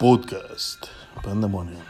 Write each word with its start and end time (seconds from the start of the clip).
Podcast 0.00 0.86
Pandemonium. 1.22 1.82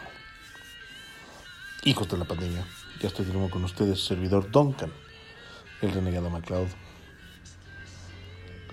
Hijos 1.85 2.09
de 2.09 2.19
la 2.19 2.25
pandemia. 2.25 2.67
Ya 3.01 3.07
estoy 3.07 3.25
de 3.25 3.33
nuevo 3.33 3.51
con 3.51 3.63
ustedes, 3.63 4.05
servidor 4.05 4.51
Duncan, 4.51 4.93
el 5.81 5.93
renegado 5.93 6.29
MacLeod. 6.29 6.67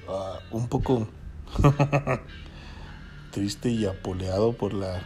Ah, 0.09 0.39
un 0.49 0.67
poco 0.67 1.07
triste 3.31 3.69
y 3.69 3.85
apoleado 3.85 4.53
por 4.53 4.73
la. 4.73 5.03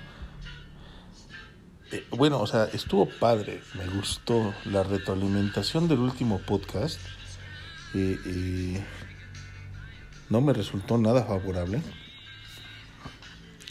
Eh, 1.92 2.06
bueno, 2.12 2.40
o 2.40 2.48
sea, 2.48 2.70
estuvo 2.72 3.10
padre. 3.20 3.62
Me 3.74 3.86
gustó 3.88 4.54
la 4.64 4.84
retroalimentación 4.84 5.90
del 5.90 6.00
último 6.00 6.40
podcast. 6.40 7.02
Eh, 7.94 8.18
eh, 8.26 8.86
no 10.30 10.40
me 10.40 10.54
resultó 10.54 10.98
nada 10.98 11.26
favorable. 11.26 11.82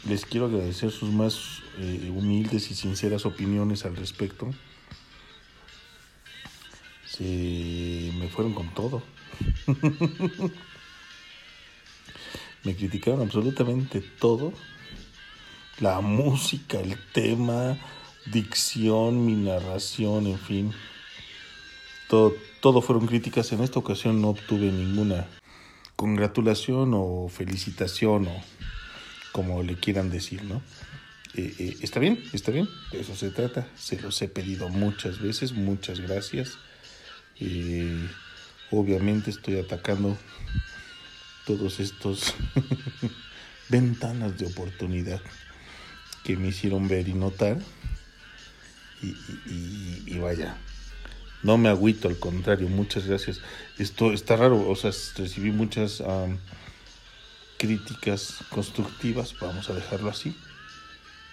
Les 0.08 0.24
quiero 0.24 0.46
agradecer 0.46 0.90
sus 0.90 1.10
más 1.10 1.62
eh, 1.78 2.10
humildes 2.14 2.70
y 2.70 2.74
sinceras 2.74 3.26
opiniones 3.26 3.84
al 3.84 3.96
respecto. 3.96 4.50
Se 7.06 8.12
me 8.18 8.28
fueron 8.28 8.54
con 8.54 8.72
todo. 8.72 9.02
me 12.64 12.74
criticaron 12.74 13.20
absolutamente 13.20 14.00
todo. 14.00 14.54
La 15.80 16.00
música, 16.00 16.80
el 16.80 16.96
tema, 17.12 17.76
dicción, 18.26 19.26
mi 19.26 19.34
narración, 19.34 20.26
en 20.26 20.38
fin. 20.38 20.72
Todo, 22.08 22.32
todo 22.62 22.80
fueron 22.80 23.06
críticas. 23.06 23.52
En 23.52 23.62
esta 23.62 23.78
ocasión 23.78 24.22
no 24.22 24.30
obtuve 24.30 24.72
ninguna 24.72 25.28
congratulación 25.94 26.92
o 26.94 27.28
felicitación 27.28 28.28
o 28.28 28.42
como 29.40 29.62
le 29.62 29.76
quieran 29.76 30.10
decir, 30.10 30.44
¿no? 30.44 30.60
Eh, 31.32 31.54
eh, 31.58 31.76
está 31.80 31.98
bien, 31.98 32.22
está 32.34 32.50
bien, 32.50 32.68
de 32.92 33.00
eso 33.00 33.16
se 33.16 33.30
trata. 33.30 33.66
Se 33.74 33.98
los 33.98 34.20
he 34.20 34.28
pedido 34.28 34.68
muchas 34.68 35.18
veces, 35.18 35.52
muchas 35.54 35.98
gracias. 35.98 36.58
Eh, 37.40 38.06
obviamente 38.70 39.30
estoy 39.30 39.58
atacando 39.58 40.18
todos 41.46 41.80
estos 41.80 42.34
ventanas 43.70 44.36
de 44.36 44.44
oportunidad 44.44 45.22
que 46.22 46.36
me 46.36 46.48
hicieron 46.48 46.86
ver 46.86 47.08
y 47.08 47.14
notar. 47.14 47.56
Y, 49.00 50.18
vaya, 50.18 50.58
no 51.42 51.56
me 51.56 51.70
agüito, 51.70 52.08
al 52.08 52.18
contrario, 52.18 52.68
muchas 52.68 53.06
gracias. 53.06 53.40
Esto 53.78 54.12
está 54.12 54.36
raro, 54.36 54.68
o 54.68 54.76
sea, 54.76 54.90
recibí 55.16 55.50
muchas 55.50 56.02
críticas 57.60 58.36
constructivas, 58.48 59.34
vamos 59.38 59.68
a 59.68 59.74
dejarlo 59.74 60.08
así. 60.08 60.34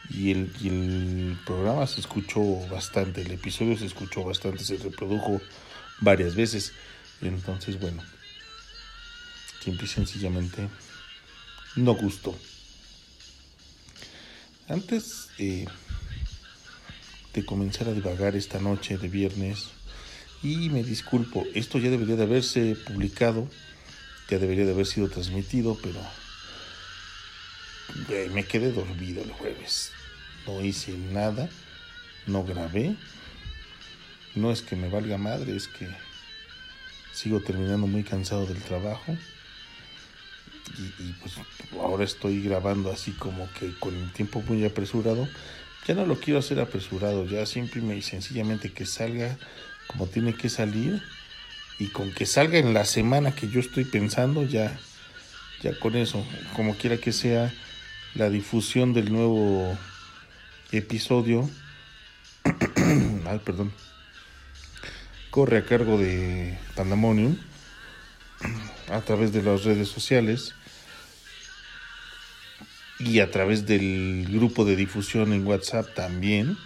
Y 0.09 0.31
el, 0.31 1.38
programa 1.45 1.88
se 1.88 2.02
escuchó 2.02 2.42
bastante, 2.67 3.22
el 3.22 3.31
episodio 3.31 3.78
se 3.78 3.86
escuchó 3.86 4.25
bastante, 4.25 4.64
se 4.66 4.75
reprodujo 4.78 5.42
varias 6.02 6.36
veces. 6.36 6.73
Entonces, 7.22 7.80
bueno, 7.80 8.03
simple 9.64 9.86
y 9.86 9.88
sencillamente 9.88 10.67
no 11.78 11.95
gustó. 11.95 12.38
Antes 14.67 15.30
eh, 15.38 15.66
de 17.33 17.45
comenzar 17.45 17.88
a 17.88 17.94
divagar 17.94 18.36
esta 18.36 18.59
noche 18.59 18.98
de 18.98 19.08
viernes, 19.08 19.70
y 20.44 20.70
me 20.70 20.83
disculpo, 20.83 21.45
esto 21.55 21.80
ya 21.80 21.89
debería 21.89 22.17
de 22.17 22.23
haberse 22.23 22.75
publicado, 22.75 23.48
ya 24.30 24.39
debería 24.39 24.66
de 24.66 24.72
haber 24.72 24.86
sido 24.86 25.09
transmitido, 25.09 25.78
pero 25.81 26.00
eh, 28.09 28.30
me 28.33 28.45
quedé 28.45 28.71
dormido 28.71 29.23
el 29.23 29.32
jueves. 29.32 29.92
No 30.45 30.61
hice 30.61 30.98
nada, 30.98 31.49
no 32.26 32.43
grabé. 32.43 32.95
No 34.36 34.52
es 34.52 34.61
que 34.61 34.76
me 34.76 34.89
valga 34.89 35.17
madre, 35.17 35.55
es 35.55 35.67
que 35.67 35.87
sigo 37.14 37.42
terminando 37.42 37.87
muy 37.87 38.04
cansado 38.04 38.45
del 38.45 38.61
trabajo. 38.61 39.17
Y, 40.77 41.14
pues 41.14 41.36
ahora 41.80 42.04
estoy 42.04 42.43
grabando 42.43 42.92
así 42.92 43.11
como 43.14 43.52
que 43.54 43.73
con 43.80 43.95
el 43.95 44.11
tiempo 44.11 44.42
muy 44.42 44.64
apresurado. 44.66 45.27
Ya 45.87 45.95
no 45.95 46.05
lo 46.05 46.20
quiero 46.20 46.39
hacer 46.39 46.60
apresurado, 46.60 47.26
ya 47.26 47.45
simple 47.45 47.95
y 47.95 48.02
sencillamente 48.02 48.73
que 48.73 48.86
salga 48.86 49.37
como 49.87 50.05
tiene 50.08 50.36
que 50.36 50.49
salir 50.49 51.02
y 51.80 51.88
con 51.88 52.11
que 52.11 52.26
salga 52.26 52.58
en 52.58 52.73
la 52.73 52.86
semana 52.86 53.36
que 53.36 53.49
yo 53.49 53.60
estoy 53.60 53.86
pensando 53.86 54.43
ya 54.43 54.77
ya 55.61 55.77
con 55.80 55.95
eso 55.95 56.26
como 56.55 56.76
quiera 56.76 56.98
que 56.98 57.11
sea 57.11 57.54
la 58.15 58.30
difusión 58.30 58.93
del 58.93 59.11
nuevo 59.11 59.77
episodio 60.71 61.49
perdón 63.45 63.71
corre 65.30 65.58
a 65.58 65.66
cargo 65.66 65.98
de 65.98 66.58
Pandemonium 66.76 67.37
a 68.89 69.02
través 69.02 69.33
de 69.33 69.43
las 69.43 69.64
redes 69.64 69.87
sociales 69.89 70.55
y 72.99 73.20
a 73.20 73.30
través 73.30 73.66
del 73.66 74.27
grupo 74.30 74.66
de 74.66 74.76
difusión 74.76 75.33
en 75.33 75.45
WhatsApp 75.45 75.93
también. 75.93 76.58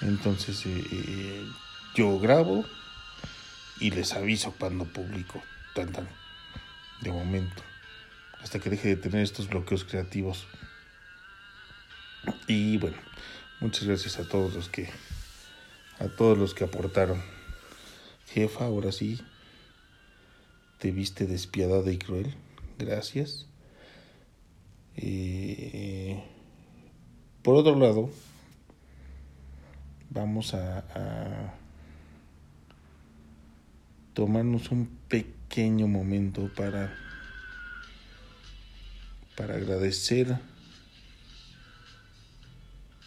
Entonces 0.00 0.62
eh, 0.66 1.44
yo 1.94 2.18
grabo 2.18 2.64
y 3.80 3.90
les 3.90 4.14
aviso 4.14 4.54
cuando 4.58 4.84
publico. 4.84 5.42
Tan. 5.74 5.92
De 7.00 7.10
momento. 7.10 7.62
Hasta 8.40 8.58
que 8.58 8.70
deje 8.70 8.88
de 8.88 8.96
tener 8.96 9.22
estos 9.22 9.48
bloqueos 9.48 9.84
creativos. 9.84 10.46
Y 12.46 12.78
bueno, 12.78 12.96
muchas 13.60 13.84
gracias 13.84 14.18
a 14.18 14.28
todos 14.28 14.54
los 14.54 14.68
que 14.68 14.88
a 15.98 16.08
todos 16.08 16.36
los 16.36 16.54
que 16.54 16.64
aportaron. 16.64 17.22
Jefa, 18.32 18.64
ahora 18.64 18.92
sí 18.92 19.20
te 20.78 20.90
viste 20.90 21.26
despiadada 21.26 21.90
y 21.90 21.98
cruel. 21.98 22.34
Gracias. 22.78 23.46
Eh, 24.96 26.22
por 27.42 27.56
otro 27.56 27.78
lado, 27.78 28.10
vamos 30.10 30.54
a 30.54 31.54
tomarnos 34.16 34.70
un 34.70 34.86
pequeño 35.08 35.88
momento 35.88 36.50
para, 36.56 36.96
para 39.36 39.56
agradecer, 39.56 40.38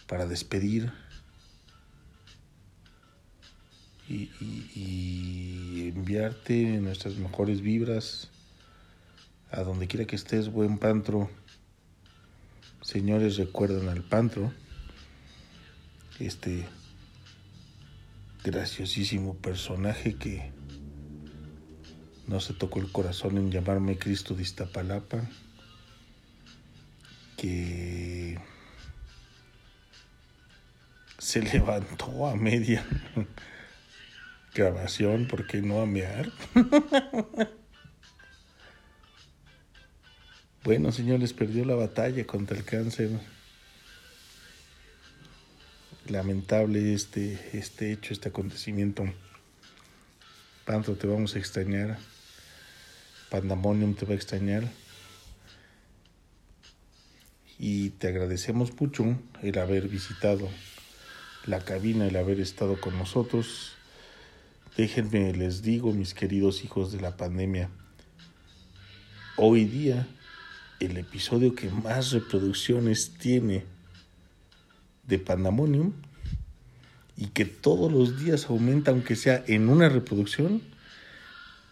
para 0.06 0.26
despedir 0.26 0.92
y, 4.08 5.88
enviarte 5.88 6.78
nuestras 6.78 7.16
mejores 7.16 7.60
vibras 7.60 8.30
a 9.50 9.62
donde 9.62 9.88
quiera 9.88 10.06
que 10.06 10.14
estés, 10.14 10.48
buen 10.48 10.78
pantro. 10.78 11.28
Señores, 12.82 13.36
recuerdan 13.36 13.88
al 13.88 14.04
pantro, 14.04 14.52
este 16.20 16.68
graciosísimo 18.44 19.34
personaje 19.34 20.14
que 20.14 20.59
no 22.30 22.38
se 22.38 22.54
tocó 22.54 22.78
el 22.78 22.92
corazón 22.92 23.36
en 23.38 23.50
llamarme 23.50 23.98
Cristo 23.98 24.34
de 24.34 24.42
Iztapalapa, 24.42 25.28
que 27.36 28.38
se 31.18 31.42
levantó 31.52 32.28
a 32.28 32.36
media 32.36 32.86
grabación, 34.54 35.26
¿por 35.26 35.48
qué 35.48 35.60
no 35.60 35.82
a 35.82 35.86
mear? 35.86 36.30
bueno, 40.62 40.92
señores, 40.92 41.32
perdió 41.32 41.64
la 41.64 41.74
batalla 41.74 42.24
contra 42.28 42.56
el 42.56 42.64
cáncer. 42.64 43.10
Lamentable 46.06 46.94
este, 46.94 47.40
este 47.58 47.90
hecho, 47.90 48.12
este 48.12 48.28
acontecimiento. 48.28 49.04
Tanto 50.64 50.94
te 50.94 51.08
vamos 51.08 51.34
a 51.34 51.40
extrañar. 51.40 51.98
Pandemonium 53.30 53.94
te 53.94 54.06
va 54.06 54.12
a 54.12 54.16
extrañar. 54.16 54.70
Y 57.58 57.90
te 57.90 58.08
agradecemos 58.08 58.78
mucho 58.80 59.16
el 59.42 59.58
haber 59.58 59.88
visitado 59.88 60.48
la 61.46 61.60
cabina, 61.60 62.06
el 62.06 62.16
haber 62.16 62.40
estado 62.40 62.80
con 62.80 62.98
nosotros. 62.98 63.72
Déjenme, 64.76 65.32
les 65.34 65.62
digo, 65.62 65.92
mis 65.92 66.14
queridos 66.14 66.64
hijos 66.64 66.92
de 66.92 67.00
la 67.00 67.16
pandemia, 67.16 67.70
hoy 69.36 69.64
día 69.64 70.06
el 70.80 70.96
episodio 70.96 71.54
que 71.54 71.68
más 71.68 72.12
reproducciones 72.12 73.12
tiene 73.18 73.64
de 75.06 75.18
Pandemonium 75.18 75.92
y 77.16 77.26
que 77.26 77.44
todos 77.44 77.92
los 77.92 78.18
días 78.24 78.46
aumenta, 78.46 78.90
aunque 78.90 79.16
sea 79.16 79.44
en 79.46 79.68
una 79.68 79.90
reproducción, 79.90 80.62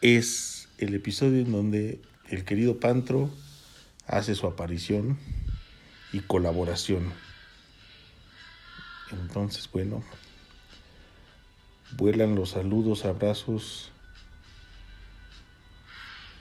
es 0.02 0.57
el 0.78 0.94
episodio 0.94 1.40
en 1.40 1.52
donde 1.52 2.00
el 2.28 2.44
querido 2.44 2.78
Pantro 2.78 3.30
hace 4.06 4.34
su 4.34 4.46
aparición 4.46 5.18
y 6.12 6.20
colaboración. 6.20 7.12
Entonces, 9.10 9.68
bueno, 9.72 10.02
vuelan 11.96 12.34
los 12.34 12.50
saludos, 12.50 13.04
abrazos, 13.04 13.90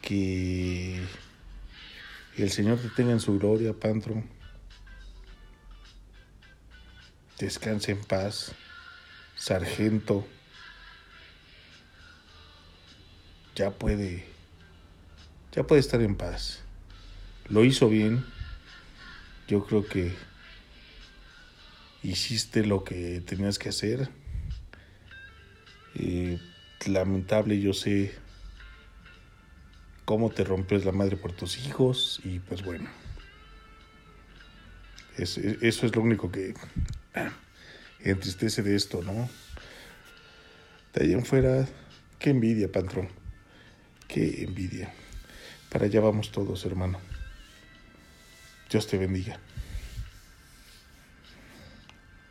que 0.01 1.01
el 2.37 2.51
Señor 2.51 2.79
te 2.79 2.89
tenga 2.89 3.11
en 3.11 3.19
su 3.19 3.39
gloria, 3.39 3.73
Pantro. 3.73 4.23
Descanse 7.39 7.91
en 7.91 8.03
paz, 8.03 8.53
sargento. 9.35 10.25
Ya 13.57 13.71
puede, 13.71 14.23
ya 15.51 15.65
puede 15.65 15.81
estar 15.81 15.99
en 16.03 16.15
paz. 16.15 16.61
Lo 17.49 17.65
hizo 17.65 17.89
bien. 17.89 18.23
Yo 19.47 19.65
creo 19.65 19.83
que 19.83 20.13
hiciste 22.03 22.63
lo 22.63 22.83
que 22.83 23.19
tenías 23.21 23.57
que 23.57 23.69
hacer. 23.69 24.09
Eh, 25.95 26.39
lamentable, 26.85 27.59
yo 27.59 27.73
sé 27.73 28.13
cómo 30.05 30.29
te 30.29 30.43
rompes 30.43 30.85
la 30.85 30.91
madre 30.91 31.17
por 31.17 31.31
tus 31.31 31.57
hijos 31.57 32.21
y 32.23 32.37
pues 32.37 32.63
bueno. 32.63 32.87
eso 35.17 35.41
es 35.63 35.95
lo 35.95 36.03
único 36.03 36.31
que 36.31 36.53
entristece 38.01 38.61
de 38.61 38.75
esto, 38.75 39.01
¿no? 39.01 39.27
De 40.93 41.05
ahí 41.05 41.13
en 41.13 41.25
fuera, 41.25 41.67
qué 42.19 42.29
envidia, 42.29 42.71
patrón. 42.71 43.09
Qué 44.07 44.43
envidia. 44.43 44.93
Para 45.69 45.85
allá 45.85 45.99
vamos 45.99 46.31
todos, 46.31 46.65
hermano. 46.65 46.99
Dios 48.69 48.87
te 48.87 48.97
bendiga. 48.97 49.39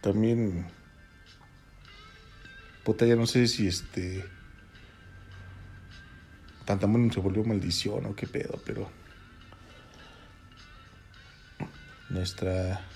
También, 0.01 0.67
puta, 2.85 3.05
no 3.07 3.27
sé 3.27 3.47
si 3.47 3.67
este. 3.67 4.25
Pantamón 6.65 7.13
se 7.13 7.21
volvió 7.21 7.45
maldición 7.45 8.07
o 8.07 8.15
qué 8.15 8.27
pedo, 8.27 8.61
pero. 8.65 8.91
Nuestra. 12.09 12.87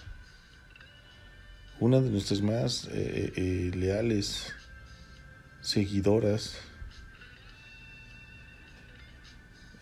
Una 1.80 2.00
de 2.00 2.10
nuestras 2.10 2.42
más 2.42 2.88
eh, 2.92 3.32
eh, 3.36 3.70
leales 3.74 4.54
seguidoras. 5.62 6.69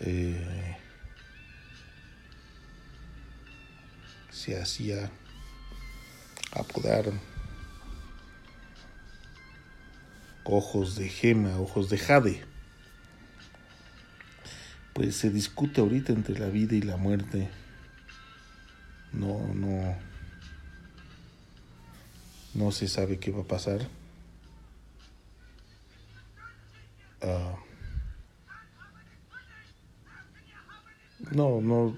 Eh, 0.01 0.77
se 4.31 4.61
hacía 4.61 5.11
apodar 6.53 7.13
ojos 10.45 10.97
de 10.97 11.09
gema, 11.09 11.59
ojos 11.59 11.91
de 11.91 11.99
jade. 11.99 12.45
Pues 14.93 15.17
se 15.17 15.31
discute 15.31 15.81
ahorita 15.81 16.13
entre 16.13 16.39
la 16.39 16.49
vida 16.49 16.75
y 16.75 16.83
la 16.83 16.97
muerte. 16.97 17.51
No, 19.13 19.53
no. 19.55 19.97
No 22.55 22.73
se 22.73 22.89
sabe 22.89 23.19
qué 23.19 23.31
va 23.31 23.43
a 23.43 23.47
pasar. 23.47 23.87
Uh, 27.23 27.68
no, 31.33 31.61
no 31.61 31.97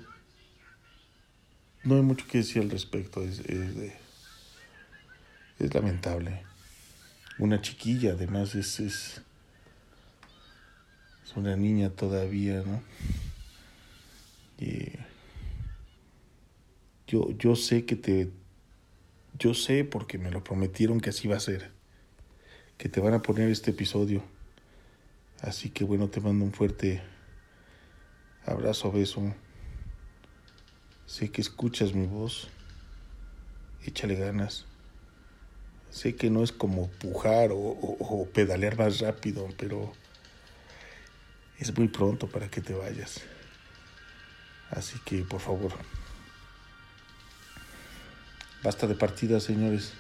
no 1.83 1.97
hay 1.97 2.03
mucho 2.03 2.27
que 2.27 2.39
decir 2.39 2.63
al 2.63 2.71
respecto. 2.71 3.23
Es, 3.23 3.41
es, 3.41 3.93
es 5.59 5.75
lamentable. 5.75 6.43
Una 7.39 7.61
chiquilla, 7.61 8.13
además, 8.13 8.55
es, 8.55 8.81
es, 8.81 9.23
es 11.25 11.37
una 11.37 11.57
niña 11.57 11.91
todavía, 11.91 12.63
¿no? 12.67 12.83
Y 14.59 14.93
yo, 17.07 17.31
yo 17.39 17.57
sé 17.57 17.87
que 17.87 17.97
te. 17.97 18.31
Yo 19.39 19.55
sé 19.55 19.85
porque 19.85 20.19
me 20.19 20.31
lo 20.31 20.45
prometieron 20.45 21.01
que 21.01 21.11
así 21.11 21.29
va 21.29 21.37
a 21.37 21.41
ser. 21.41 21.71
Que 22.77 22.91
te 22.91 23.01
van 23.01 23.15
a 23.15 23.23
poner 23.23 23.49
este 23.49 23.71
episodio. 23.71 24.23
Así 25.41 25.71
que 25.71 25.85
bueno, 25.85 26.09
te 26.09 26.21
mando 26.21 26.45
un 26.45 26.53
fuerte 26.53 27.01
abrazo, 28.51 28.91
beso. 28.93 29.35
Sé 31.07 31.31
que 31.31 31.41
escuchas 31.41 31.95
mi 31.95 32.07
voz. 32.07 32.49
Échale 33.85 34.15
ganas. 34.15 34.67
Sé 35.91 36.15
que 36.15 36.31
no 36.31 36.43
es 36.43 36.53
como 36.53 36.89
pujar 36.89 37.51
o, 37.53 38.29
pedalear 38.33 38.79
más 38.79 39.01
rápido, 39.01 39.49
pero 39.59 39.93
es 41.59 41.77
muy 41.77 41.89
pronto 41.89 42.29
para 42.29 42.49
que 42.49 42.61
te 42.61 42.75
vayas. 42.75 43.23
Así 44.71 44.99
que, 45.05 45.23
por 45.23 45.41
favor, 45.41 45.73
basta 48.63 48.87
de 48.87 48.95
partidas, 48.95 49.43
señores. 49.43 49.95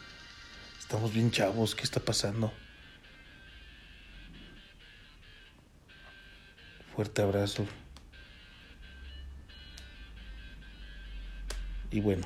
Estamos 0.79 1.13
bien 1.13 1.31
chavos. 1.31 1.75
¿Qué 1.75 1.83
está 1.83 1.99
pasando? 2.01 2.53
Fuerte 6.95 7.23
abrazo. 7.23 7.67
Y 11.93 12.01
bueno, 12.01 12.25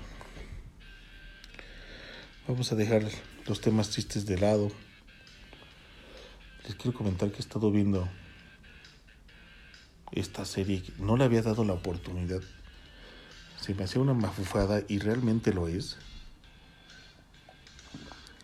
vamos 2.46 2.70
a 2.70 2.75
dejar 2.75 3.02
los 3.46 3.62
temas 3.62 3.88
tristes 3.88 4.26
de 4.26 4.37
lado. 4.37 4.70
Les 6.64 6.75
quiero 6.75 6.96
comentar 6.96 7.31
que 7.31 7.38
he 7.38 7.40
estado 7.40 7.70
viendo 7.70 8.06
esta 10.12 10.44
serie. 10.44 10.82
No 10.99 11.16
le 11.16 11.25
había 11.25 11.40
dado 11.40 11.64
la 11.64 11.72
oportunidad. 11.72 12.43
Se 13.58 13.75
me 13.75 13.84
hacía 13.84 14.02
una 14.02 14.12
mafufada 14.12 14.82
y 14.87 14.99
realmente 14.99 15.55
lo 15.55 15.66
es. 15.66 15.96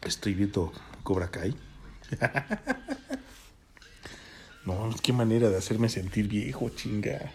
Estoy 0.03 0.33
viendo 0.33 0.73
Cobra 1.03 1.31
Kai. 1.31 1.55
no, 4.65 4.95
qué 5.03 5.13
manera 5.13 5.51
de 5.51 5.59
hacerme 5.59 5.91
sentir 5.91 6.29
viejo, 6.29 6.71
chinga. 6.71 7.31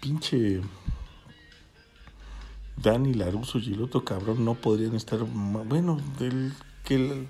Pinche 0.00 0.60
Dani 2.84 3.14
Laruso 3.14 3.58
y 3.58 3.72
el 3.72 3.82
otro 3.82 4.04
cabrón 4.04 4.44
no 4.44 4.54
podrían 4.54 4.94
estar. 4.94 5.18
Bueno, 5.20 5.98
del 6.18 6.52
que 6.84 7.26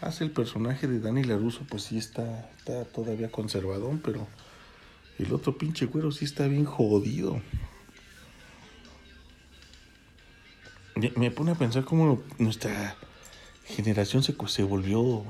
hace 0.00 0.24
el 0.24 0.30
personaje 0.30 0.86
de 0.86 0.98
Dani 0.98 1.22
Laruso, 1.24 1.60
pues 1.68 1.82
sí 1.84 1.98
está, 1.98 2.50
está 2.56 2.84
todavía 2.86 3.30
conservadón, 3.30 4.00
pero 4.02 4.26
el 5.18 5.32
otro 5.34 5.58
pinche 5.58 5.86
güero 5.86 6.10
sí 6.10 6.24
está 6.24 6.48
bien 6.48 6.64
jodido. 6.64 7.40
Me 11.14 11.30
pone 11.30 11.52
a 11.52 11.54
pensar 11.54 11.84
cómo 11.84 12.20
nuestra 12.38 12.96
generación 13.66 14.22
se, 14.22 14.34
se 14.46 14.62
volvió 14.62 15.24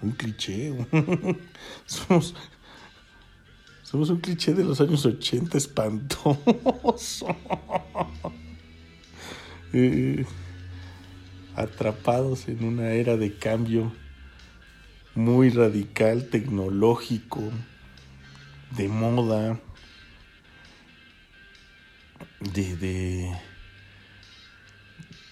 un 0.00 0.12
cliché. 0.12 0.74
Somos 1.86 2.34
somos 3.96 4.10
un 4.10 4.20
cliché 4.20 4.52
de 4.52 4.62
los 4.62 4.78
años 4.82 5.06
80 5.06 5.56
espantoso. 5.56 7.26
Eh, 9.72 10.24
atrapados 11.54 12.48
en 12.48 12.64
una 12.64 12.92
era 12.92 13.16
de 13.18 13.36
cambio 13.36 13.92
muy 15.14 15.50
radical, 15.50 16.30
tecnológico, 16.30 17.42
de 18.76 18.88
moda, 18.88 19.60
de, 22.40 22.76
de, 22.76 23.36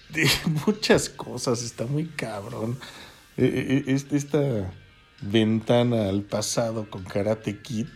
de 0.09 0.29
muchas 0.67 1.09
cosas. 1.09 1.63
Está 1.63 1.87
muy 1.87 2.05
cabrón. 2.07 2.77
Eh, 3.37 3.83
eh, 3.87 4.05
esta 4.11 4.71
ventana 5.21 6.09
al 6.09 6.21
pasado 6.21 6.87
con 6.89 7.03
Karate 7.03 7.61
Kid 7.61 7.87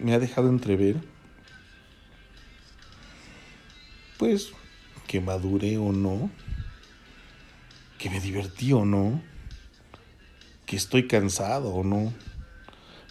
me 0.00 0.14
ha 0.14 0.18
dejado 0.18 0.48
entrever, 0.48 0.96
pues, 4.18 4.52
que 5.06 5.20
madure 5.20 5.78
o 5.78 5.92
no, 5.92 6.30
que 7.98 8.10
me 8.10 8.20
divertí 8.20 8.72
o 8.72 8.84
no, 8.84 9.22
que 10.66 10.76
estoy 10.76 11.08
cansado 11.08 11.70
o 11.70 11.84
no, 11.84 12.12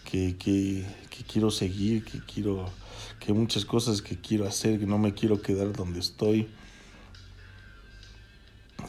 que, 0.10 0.38
que, 0.38 0.86
que 1.10 1.24
quiero 1.24 1.52
seguir, 1.52 2.06
que 2.06 2.20
quiero, 2.20 2.72
que 3.20 3.34
muchas 3.34 3.66
cosas 3.66 4.02
que 4.02 4.18
quiero 4.18 4.48
hacer, 4.48 4.80
que 4.80 4.86
no 4.86 4.98
me 4.98 5.14
quiero 5.14 5.42
quedar 5.42 5.74
donde 5.74 6.00
estoy, 6.00 6.48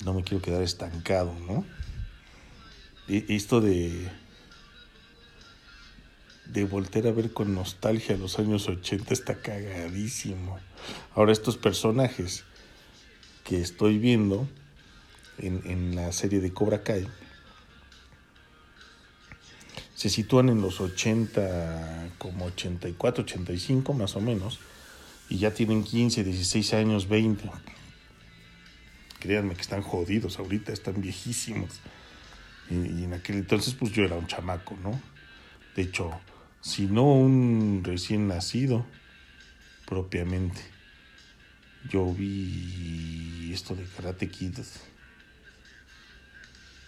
no 0.04 0.14
me 0.14 0.22
quiero 0.22 0.42
quedar 0.42 0.62
estancado, 0.62 1.34
¿no? 1.46 1.64
esto 3.08 3.62
de 3.62 4.10
de 6.48 6.64
volver 6.64 7.06
a 7.06 7.12
ver 7.12 7.32
con 7.32 7.54
nostalgia 7.54 8.16
los 8.16 8.38
años 8.38 8.68
80 8.68 9.12
está 9.12 9.40
cagadísimo. 9.40 10.58
Ahora 11.14 11.32
estos 11.32 11.56
personajes 11.56 12.44
que 13.44 13.60
estoy 13.60 13.98
viendo 13.98 14.48
en, 15.38 15.62
en 15.64 15.94
la 15.94 16.10
serie 16.12 16.40
de 16.40 16.52
Cobra 16.52 16.82
Kai 16.82 17.06
se 19.94 20.08
sitúan 20.08 20.48
en 20.48 20.62
los 20.62 20.80
80, 20.80 22.10
como 22.18 22.46
84, 22.46 23.24
85 23.24 23.92
más 23.94 24.14
o 24.14 24.20
menos, 24.20 24.60
y 25.28 25.38
ya 25.38 25.52
tienen 25.52 25.82
15, 25.82 26.22
16 26.22 26.74
años, 26.74 27.08
20. 27.08 27.50
Créanme 29.18 29.54
que 29.54 29.60
están 29.60 29.82
jodidos 29.82 30.38
ahorita, 30.38 30.72
están 30.72 31.00
viejísimos. 31.00 31.80
Y, 32.70 32.74
y 32.74 33.04
en 33.04 33.14
aquel 33.14 33.38
entonces 33.38 33.74
pues 33.74 33.92
yo 33.92 34.04
era 34.04 34.14
un 34.14 34.28
chamaco, 34.28 34.76
¿no? 34.82 35.02
De 35.74 35.82
hecho, 35.82 36.12
si 36.60 36.86
no 36.86 37.04
un 37.04 37.82
recién 37.84 38.28
nacido 38.28 38.84
propiamente. 39.86 40.60
Yo 41.88 42.12
vi 42.12 43.50
esto 43.52 43.74
de 43.74 43.84
Karate 43.84 44.28
Kid 44.28 44.58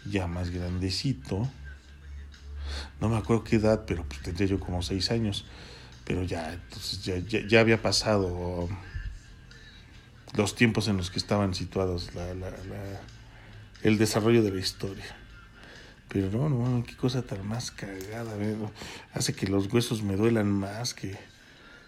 ya 0.04 0.26
más 0.26 0.50
grandecito. 0.50 1.48
No 3.00 3.08
me 3.08 3.16
acuerdo 3.16 3.44
qué 3.44 3.56
edad, 3.56 3.84
pero 3.86 4.04
pues 4.04 4.20
tendría 4.20 4.48
yo 4.48 4.60
como 4.60 4.82
seis 4.82 5.10
años. 5.10 5.44
Pero 6.04 6.22
ya, 6.22 6.52
entonces 6.52 7.04
ya, 7.04 7.18
ya, 7.18 7.46
ya 7.46 7.60
había 7.60 7.80
pasado 7.80 8.68
los 10.34 10.54
tiempos 10.54 10.88
en 10.88 10.96
los 10.96 11.10
que 11.10 11.18
estaban 11.18 11.54
situados 11.54 12.14
la, 12.14 12.34
la, 12.34 12.50
la, 12.50 13.00
el 13.82 13.98
desarrollo 13.98 14.42
de 14.42 14.50
la 14.50 14.60
historia. 14.60 15.19
Pero 16.12 16.28
no, 16.30 16.48
no, 16.48 16.84
qué 16.84 16.96
cosa 16.96 17.22
tan 17.22 17.46
más 17.46 17.70
cagada. 17.70 18.36
¿no? 18.36 18.70
Hace 19.14 19.32
que 19.32 19.46
los 19.46 19.72
huesos 19.72 20.02
me 20.02 20.16
duelan 20.16 20.50
más, 20.50 20.92
que 20.92 21.16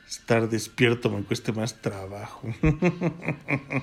estar 0.08 0.48
despierto 0.48 1.10
me 1.10 1.24
cueste 1.24 1.52
más 1.52 1.82
trabajo. 1.82 2.48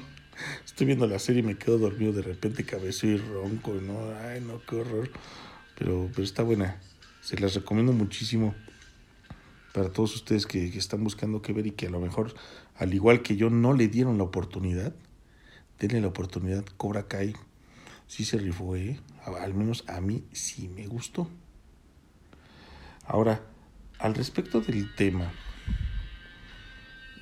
Estoy 0.65 0.87
viendo 0.87 1.05
la 1.07 1.19
serie 1.19 1.41
y 1.41 1.45
me 1.45 1.57
quedo 1.57 1.77
dormido 1.77 2.13
de 2.13 2.21
repente, 2.21 2.63
cabezo 2.63 3.07
y 3.07 3.17
ronco, 3.17 3.73
¿no? 3.73 4.13
Ay, 4.21 4.39
no, 4.39 4.61
qué 4.65 4.77
horror. 4.77 5.11
Pero, 5.77 6.09
pero 6.09 6.23
está 6.23 6.43
buena. 6.43 6.79
Se 7.21 7.37
las 7.37 7.53
recomiendo 7.55 7.91
muchísimo 7.91 8.55
para 9.73 9.89
todos 9.91 10.15
ustedes 10.15 10.45
que, 10.45 10.71
que 10.71 10.79
están 10.79 11.03
buscando 11.03 11.41
qué 11.41 11.51
ver 11.51 11.67
y 11.67 11.71
que 11.71 11.87
a 11.87 11.89
lo 11.89 11.99
mejor, 11.99 12.33
al 12.77 12.93
igual 12.93 13.21
que 13.21 13.35
yo, 13.35 13.49
no 13.49 13.73
le 13.73 13.89
dieron 13.89 14.17
la 14.17 14.23
oportunidad. 14.23 14.95
Denle 15.79 15.99
la 15.99 16.07
oportunidad. 16.07 16.63
Cobra 16.77 17.09
Kai 17.09 17.35
sí 18.09 18.25
se 18.25 18.37
rifó, 18.37 18.75
¿eh? 18.75 18.99
Al 19.25 19.53
menos 19.53 19.83
a 19.87 20.01
mí 20.01 20.23
sí 20.31 20.67
me 20.69 20.87
gustó. 20.87 21.29
Ahora, 23.05 23.41
al 23.97 24.15
respecto 24.15 24.61
del 24.61 24.93
tema, 24.95 25.31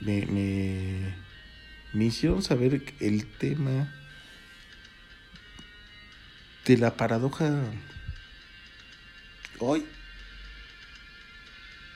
me, 0.01 0.25
me, 1.93 2.05
hicieron 2.05 2.43
saber 2.43 2.93
el 2.99 3.25
tema 3.37 3.93
de 6.65 6.77
la 6.77 6.95
paradoja. 6.95 7.63
Hoy 9.59 9.85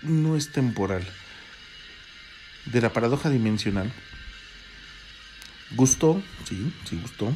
no 0.01 0.36
es 0.36 0.51
temporal. 0.51 1.08
De 2.65 2.81
la 2.81 2.93
paradoja 2.93 3.29
dimensional. 3.29 3.91
¿Gustó? 5.75 6.22
Sí, 6.46 6.74
sí 6.86 7.00
gustó 7.01 7.34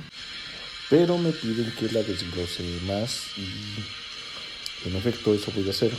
pero 0.90 1.18
me 1.18 1.32
piden 1.32 1.72
que 1.76 1.90
la 1.92 2.02
desglose 2.04 2.64
más 2.84 3.38
y 3.38 4.88
en 4.88 4.96
efecto 4.96 5.34
eso 5.34 5.52
voy 5.56 5.68
a 5.68 5.72
hacer 5.72 5.92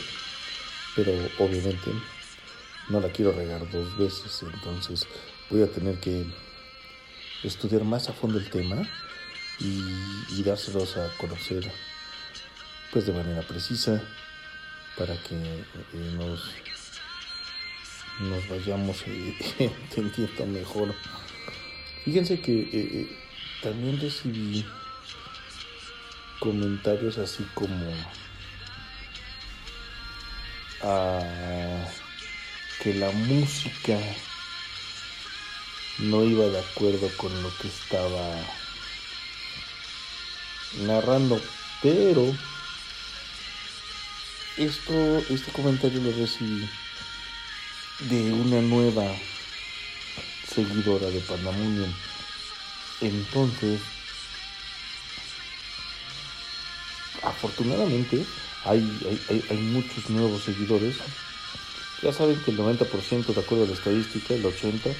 pero 0.95 1.11
obviamente 1.39 1.91
no 2.89 2.99
la 2.99 3.11
quiero 3.11 3.31
regar 3.31 3.69
dos 3.69 3.97
veces 3.97 4.43
entonces 4.43 5.05
voy 5.49 5.61
a 5.61 5.67
tener 5.67 5.99
que 5.99 6.25
estudiar 7.43 7.83
más 7.83 8.09
a 8.09 8.13
fondo 8.13 8.39
el 8.39 8.49
tema 8.49 8.87
y, 9.59 10.43
dárselos 10.43 10.95
a 10.97 11.11
conocer 11.17 11.69
pues 12.91 13.05
de 13.05 13.13
manera 13.13 13.41
precisa 13.41 14.01
para 14.95 15.21
que 15.23 15.35
eh, 15.35 16.13
nos 16.15 16.41
nos 18.19 18.47
vayamos 18.47 19.03
eh, 19.07 19.35
entendiendo 19.95 20.45
mejor. 20.47 20.93
Fíjense 22.03 22.39
que 22.39 22.61
eh, 22.61 22.69
eh 22.73 23.26
también 23.61 23.99
recibí 23.99 24.65
comentarios 26.39 27.17
así 27.17 27.43
como 27.53 27.91
ah, 30.83 31.87
que 32.81 32.93
la 32.93 33.11
música 33.11 33.97
no 35.99 36.23
iba 36.23 36.45
de 36.45 36.59
acuerdo 36.59 37.09
con 37.17 37.41
lo 37.41 37.55
que 37.57 37.67
estaba 37.67 38.35
narrando, 40.85 41.41
pero 41.81 42.35
esto, 44.57 45.17
este 45.29 45.51
comentario 45.51 46.01
lo 46.01 46.11
recibí 46.11 46.69
de 48.01 48.31
una 48.31 48.61
nueva 48.61 49.05
seguidora 50.47 51.07
de 51.07 51.19
Pandemonium 51.21 51.91
entonces, 53.01 53.79
afortunadamente, 57.23 58.25
hay, 58.65 59.19
hay, 59.29 59.45
hay, 59.49 59.57
muchos 59.57 60.09
nuevos 60.09 60.43
seguidores. 60.43 60.97
Ya 62.01 62.11
saben 62.11 62.41
que 62.43 62.51
el 62.51 62.57
90%, 62.57 63.25
de 63.25 63.39
acuerdo 63.39 63.65
a 63.65 63.67
la 63.67 63.73
estadística, 63.73 64.33
el 64.33 64.43
80% 64.43 64.95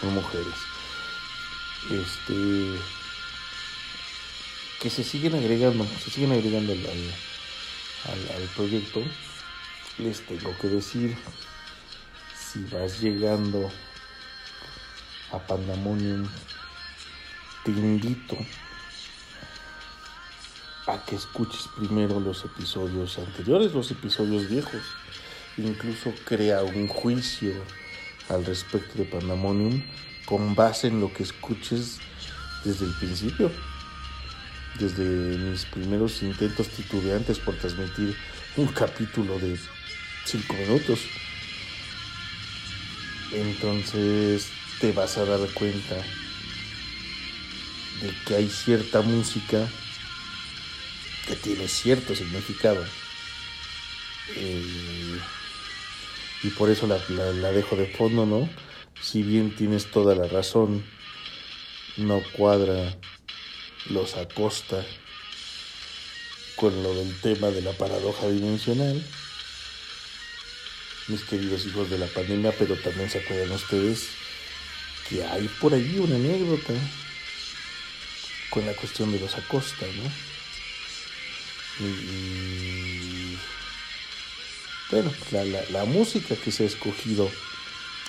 son 0.00 0.14
mujeres. 0.14 0.54
Este. 1.90 2.80
Que 4.80 4.90
se 4.90 5.04
siguen 5.04 5.34
agregando, 5.34 5.86
se 6.02 6.10
siguen 6.10 6.32
agregando 6.32 6.72
al, 6.72 6.80
al, 8.34 8.48
proyecto. 8.56 9.02
Les 9.98 10.24
tengo 10.26 10.56
que 10.60 10.68
decir, 10.68 11.16
si 12.36 12.64
vas 12.64 13.00
llegando 13.00 13.70
a 15.30 15.38
Pandemonium 15.38 16.28
te 17.64 17.70
invito 17.70 18.36
a 20.86 21.04
que 21.04 21.14
escuches 21.14 21.68
primero 21.76 22.18
los 22.18 22.44
episodios 22.44 23.18
anteriores, 23.18 23.72
los 23.72 23.90
episodios 23.90 24.48
viejos. 24.48 24.82
Incluso 25.56 26.12
crea 26.24 26.62
un 26.62 26.88
juicio 26.88 27.52
al 28.28 28.44
respecto 28.44 28.98
de 28.98 29.04
Pandemonium 29.04 29.82
con 30.24 30.54
base 30.54 30.88
en 30.88 31.00
lo 31.00 31.12
que 31.12 31.22
escuches 31.22 31.98
desde 32.64 32.86
el 32.86 32.94
principio. 32.94 33.50
Desde 34.78 35.04
mis 35.04 35.66
primeros 35.66 36.22
intentos 36.22 36.68
titubeantes 36.68 37.38
por 37.38 37.54
transmitir 37.56 38.16
un 38.56 38.68
capítulo 38.68 39.38
de 39.38 39.58
5 40.24 40.54
minutos. 40.54 41.00
Entonces 43.32 44.48
te 44.80 44.92
vas 44.92 45.16
a 45.18 45.24
dar 45.24 45.40
cuenta 45.52 45.96
de 48.00 48.14
que 48.26 48.34
hay 48.36 48.48
cierta 48.48 49.02
música 49.02 49.68
que 51.26 51.36
tiene 51.36 51.68
cierto 51.68 52.14
significado. 52.14 52.84
Eh, 54.36 55.18
y 56.42 56.48
por 56.50 56.70
eso 56.70 56.86
la, 56.86 56.98
la, 57.08 57.32
la, 57.32 57.52
dejo 57.52 57.76
de 57.76 57.86
fondo, 57.86 58.26
¿no? 58.26 58.48
Si 59.00 59.22
bien 59.22 59.54
tienes 59.54 59.90
toda 59.90 60.14
la 60.14 60.26
razón, 60.26 60.84
no 61.96 62.22
cuadra 62.32 62.96
los 63.90 64.16
acosta 64.16 64.84
con 66.56 66.82
lo 66.82 66.94
del 66.94 67.20
tema 67.20 67.48
de 67.48 67.62
la 67.62 67.72
paradoja 67.72 68.28
dimensional. 68.28 69.04
Mis 71.08 71.22
queridos 71.24 71.66
hijos 71.66 71.90
de 71.90 71.98
la 71.98 72.06
pandemia, 72.06 72.52
pero 72.58 72.76
también 72.76 73.10
se 73.10 73.18
acuerdan 73.18 73.50
ustedes 73.52 74.08
que 75.08 75.24
hay 75.24 75.48
por 75.60 75.74
allí 75.74 75.98
una 75.98 76.16
anécdota 76.16 76.74
con 78.52 78.66
la 78.66 78.74
cuestión 78.74 79.10
de 79.10 79.18
los 79.18 79.34
Acosta, 79.34 79.86
¿no? 79.86 81.86
Y, 81.86 83.38
bueno, 84.90 85.10
la, 85.30 85.44
la, 85.70 85.84
música 85.86 86.36
que 86.36 86.52
se 86.52 86.64
ha 86.64 86.66
escogido 86.66 87.30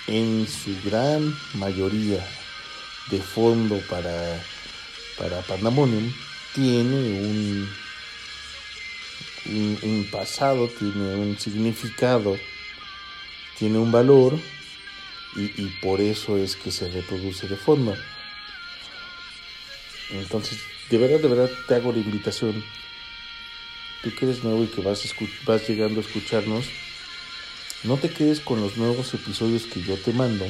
en 0.06 0.46
su 0.46 0.76
gran 0.84 1.34
mayoría 1.54 2.22
de 3.10 3.20
fondo 3.20 3.80
para, 3.88 4.38
para 5.16 5.42
tiene 6.54 7.22
un, 7.22 7.70
un, 9.46 10.08
pasado, 10.12 10.68
tiene 10.68 11.14
un 11.14 11.38
significado, 11.38 12.36
tiene 13.58 13.78
un 13.78 13.90
valor 13.90 14.38
y, 15.36 15.62
y 15.62 15.78
por 15.80 16.02
eso 16.02 16.36
es 16.36 16.54
que 16.54 16.70
se 16.70 16.90
reproduce 16.90 17.48
de 17.48 17.56
fondo. 17.56 17.96
Entonces, 20.10 20.58
de 20.90 20.98
verdad, 20.98 21.20
de 21.20 21.28
verdad 21.28 21.50
te 21.66 21.74
hago 21.74 21.92
la 21.92 21.98
invitación. 21.98 22.64
Tú 24.02 24.14
que 24.14 24.26
eres 24.26 24.44
nuevo 24.44 24.64
y 24.64 24.66
que 24.66 24.82
vas, 24.82 25.02
vas 25.46 25.68
llegando 25.68 26.00
a 26.00 26.02
escucharnos, 26.02 26.66
no 27.84 27.96
te 27.96 28.10
quedes 28.10 28.40
con 28.40 28.60
los 28.60 28.76
nuevos 28.76 29.12
episodios 29.14 29.64
que 29.64 29.82
yo 29.82 29.96
te 29.96 30.12
mando 30.12 30.46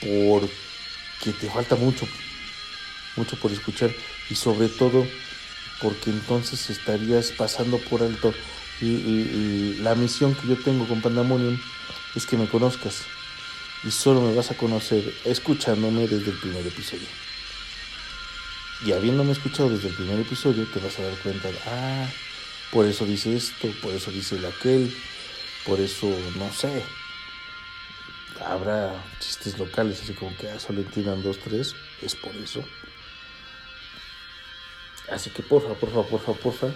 porque 0.00 1.32
te 1.40 1.48
falta 1.48 1.76
mucho, 1.76 2.06
mucho 3.16 3.36
por 3.36 3.52
escuchar 3.52 3.92
y 4.28 4.34
sobre 4.34 4.68
todo 4.68 5.06
porque 5.80 6.10
entonces 6.10 6.70
estarías 6.70 7.30
pasando 7.30 7.78
por 7.78 8.02
alto 8.02 8.34
la 8.80 9.94
misión 9.94 10.34
que 10.34 10.48
yo 10.48 10.56
tengo 10.56 10.88
con 10.88 11.00
Pandemonium 11.00 11.60
es 12.16 12.26
que 12.26 12.36
me 12.36 12.48
conozcas 12.48 13.04
y 13.84 13.90
solo 13.92 14.20
me 14.20 14.34
vas 14.34 14.50
a 14.50 14.56
conocer 14.56 15.14
escuchándome 15.24 16.08
desde 16.08 16.30
el 16.32 16.38
primer 16.38 16.66
episodio. 16.66 17.06
Y 18.84 18.92
habiéndome 18.92 19.32
escuchado 19.32 19.70
desde 19.70 19.88
el 19.88 19.94
primer 19.94 20.18
episodio, 20.18 20.66
te 20.66 20.80
vas 20.80 20.98
a 20.98 21.02
dar 21.02 21.16
cuenta, 21.18 21.48
de, 21.48 21.58
ah, 21.66 22.08
por 22.72 22.84
eso 22.84 23.04
dice 23.04 23.36
esto, 23.36 23.68
por 23.80 23.92
eso 23.92 24.10
dice 24.10 24.36
el 24.36 24.44
aquel, 24.44 24.92
por 25.64 25.78
eso, 25.78 26.08
no 26.36 26.52
sé, 26.52 26.82
habrá 28.44 28.92
chistes 29.20 29.56
locales, 29.56 30.02
así 30.02 30.14
como 30.14 30.36
que 30.36 30.48
ah, 30.48 30.58
solo 30.58 30.80
entiendan 30.80 31.22
dos, 31.22 31.38
tres, 31.38 31.76
es 32.00 32.16
por 32.16 32.34
eso. 32.34 32.64
Así 35.12 35.30
que 35.30 35.42
porfa, 35.42 35.74
porfa, 35.74 36.02
porfa, 36.02 36.32
porfa. 36.32 36.74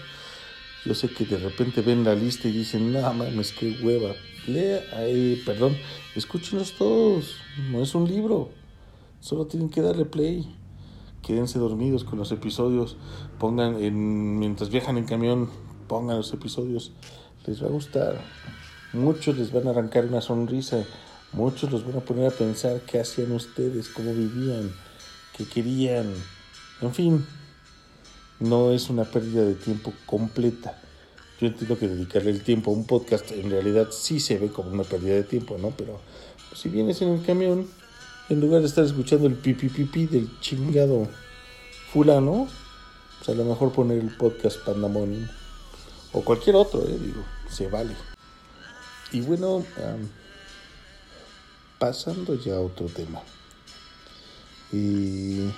Yo 0.84 0.94
sé 0.94 1.08
que 1.08 1.24
de 1.24 1.38
repente 1.38 1.80
ven 1.80 2.04
la 2.04 2.14
lista 2.14 2.46
y 2.46 2.52
dicen, 2.52 2.92
no 2.92 3.00
mames, 3.12 3.52
qué 3.52 3.76
hueva. 3.82 4.14
Lea, 4.46 4.84
ahí, 4.92 5.42
perdón, 5.44 5.76
escúchenlos 6.14 6.74
todos. 6.74 7.36
No 7.70 7.82
es 7.82 7.94
un 7.96 8.06
libro. 8.06 8.52
Solo 9.18 9.46
tienen 9.46 9.70
que 9.70 9.80
darle 9.80 10.04
play. 10.04 10.46
Quédense 11.26 11.58
dormidos 11.58 12.04
con 12.04 12.20
los 12.20 12.30
episodios. 12.30 12.96
Pongan, 13.40 13.82
en, 13.82 14.38
mientras 14.38 14.70
viajan 14.70 14.96
en 14.96 15.06
camión, 15.06 15.50
pongan 15.88 16.18
los 16.18 16.32
episodios. 16.32 16.92
Les 17.46 17.60
va 17.60 17.66
a 17.66 17.70
gustar. 17.70 18.20
Muchos 18.92 19.36
les 19.36 19.52
van 19.52 19.66
a 19.66 19.70
arrancar 19.70 20.04
una 20.04 20.20
sonrisa. 20.20 20.84
Muchos 21.32 21.72
los 21.72 21.84
van 21.84 21.96
a 21.96 22.00
poner 22.00 22.28
a 22.28 22.30
pensar 22.30 22.80
qué 22.82 23.00
hacían 23.00 23.32
ustedes, 23.32 23.88
cómo 23.88 24.14
vivían, 24.14 24.70
qué 25.36 25.44
querían. 25.44 26.14
En 26.80 26.94
fin, 26.94 27.26
no 28.38 28.70
es 28.70 28.88
una 28.88 29.02
pérdida 29.02 29.44
de 29.44 29.54
tiempo 29.54 29.92
completa. 30.06 30.80
Yo 31.40 31.48
entiendo 31.48 31.76
que 31.76 31.88
dedicarle 31.88 32.30
el 32.30 32.44
tiempo 32.44 32.70
a 32.70 32.74
un 32.74 32.86
podcast 32.86 33.32
en 33.32 33.50
realidad 33.50 33.88
sí 33.90 34.20
se 34.20 34.38
ve 34.38 34.46
como 34.50 34.70
una 34.70 34.84
pérdida 34.84 35.16
de 35.16 35.24
tiempo, 35.24 35.58
¿no? 35.58 35.70
Pero 35.76 35.98
si 36.54 36.68
vienes 36.68 37.02
en 37.02 37.08
el 37.08 37.24
camión, 37.24 37.66
en 38.28 38.40
lugar 38.40 38.60
de 38.60 38.66
estar 38.66 38.84
escuchando 38.84 39.26
el 39.26 39.34
pipi 39.34 39.68
pipi 39.68 40.06
del 40.06 40.40
chingado 40.40 41.08
fulano, 41.92 42.48
pues 43.18 43.28
a 43.28 43.34
lo 43.34 43.44
mejor 43.44 43.72
poner 43.72 43.98
el 43.98 44.16
podcast 44.16 44.58
Pandemonium 44.64 45.28
o 46.12 46.22
cualquier 46.22 46.56
otro, 46.56 46.82
¿eh? 46.82 46.98
Digo, 46.98 47.24
se 47.48 47.68
vale. 47.68 47.94
Y 49.12 49.20
bueno, 49.20 49.64
pasando 51.78 52.34
ya 52.34 52.56
a 52.56 52.60
otro 52.60 52.86
tema. 52.86 53.22
¿Y 54.72 55.48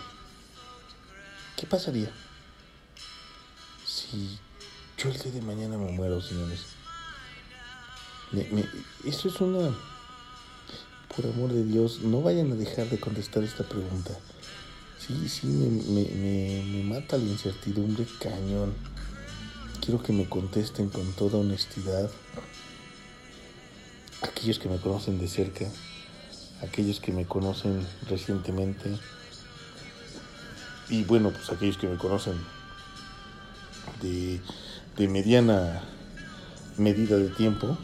qué 1.57 1.67
pasaría 1.69 2.11
si 3.87 4.39
yo 4.99 5.09
el 5.09 5.19
día 5.19 5.33
de 5.33 5.43
mañana 5.43 5.79
me 5.79 5.91
muero, 5.93 6.21
señores? 6.21 6.61
eso 9.05 9.29
es 9.29 9.41
una... 9.41 9.75
Por 11.15 11.27
amor 11.27 11.53
de 11.53 11.65
Dios, 11.65 12.01
no 12.03 12.23
vayan 12.23 12.53
a 12.53 12.55
dejar 12.55 12.89
de 12.89 13.01
contestar 13.01 13.43
esta 13.43 13.65
pregunta. 13.65 14.13
Sí, 14.99 15.29
sí, 15.29 15.47
me, 15.47 15.69
me, 15.69 16.65
me 16.65 16.83
mata 16.83 17.17
la 17.17 17.25
incertidumbre 17.25 18.07
cañón. 18.21 18.75
Quiero 19.81 20.03
que 20.03 20.13
me 20.13 20.29
contesten 20.29 20.89
con 20.89 21.13
toda 21.13 21.39
honestidad. 21.39 22.11
Aquellos 24.23 24.59
que 24.59 24.69
me 24.69 24.79
conocen 24.79 25.19
de 25.19 25.29
cerca, 25.29 25.67
aquellos 26.63 27.01
que 27.01 27.13
me 27.13 27.25
conocen 27.25 27.87
recientemente 28.09 28.91
y 30.91 31.05
bueno, 31.05 31.31
pues 31.31 31.51
aquellos 31.51 31.77
que 31.77 31.87
me 31.87 31.97
conocen 31.97 32.35
de, 34.01 34.41
de 34.97 35.09
mediana 35.09 35.83
medida 36.79 37.17
de 37.19 37.29
tiempo, 37.29 37.77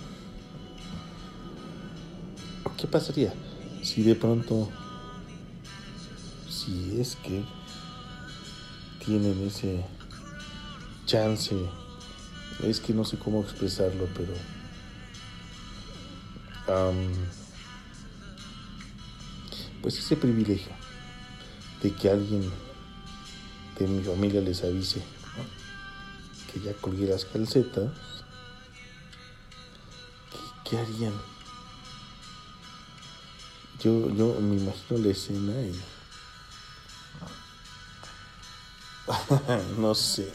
¿qué 2.84 2.90
pasaría 2.90 3.32
si 3.82 4.02
de 4.02 4.14
pronto, 4.14 4.68
si 6.50 7.00
es 7.00 7.16
que 7.16 7.42
tienen 9.02 9.46
ese 9.46 9.82
chance, 11.06 11.56
es 12.62 12.80
que 12.80 12.92
no 12.92 13.06
sé 13.06 13.16
cómo 13.16 13.40
expresarlo, 13.40 14.06
pero 14.14 14.34
pues 19.80 19.98
ese 19.98 20.16
privilegio 20.16 20.72
de 21.82 21.90
que 21.90 22.10
alguien 22.10 22.50
de 23.78 23.86
mi 23.86 24.02
familia 24.02 24.42
les 24.42 24.62
avise 24.62 25.02
que 26.52 26.60
ya 26.60 26.74
colgué 26.74 27.06
las 27.06 27.24
calcetas, 27.24 27.92
¿qué, 30.68 30.76
harían? 30.76 31.33
Yo, 33.84 34.08
yo 34.14 34.34
me 34.40 34.56
imagino 34.56 34.98
la 34.98 35.10
escena 35.10 35.52
y... 35.60 35.78
no 39.78 39.94
sé. 39.94 40.32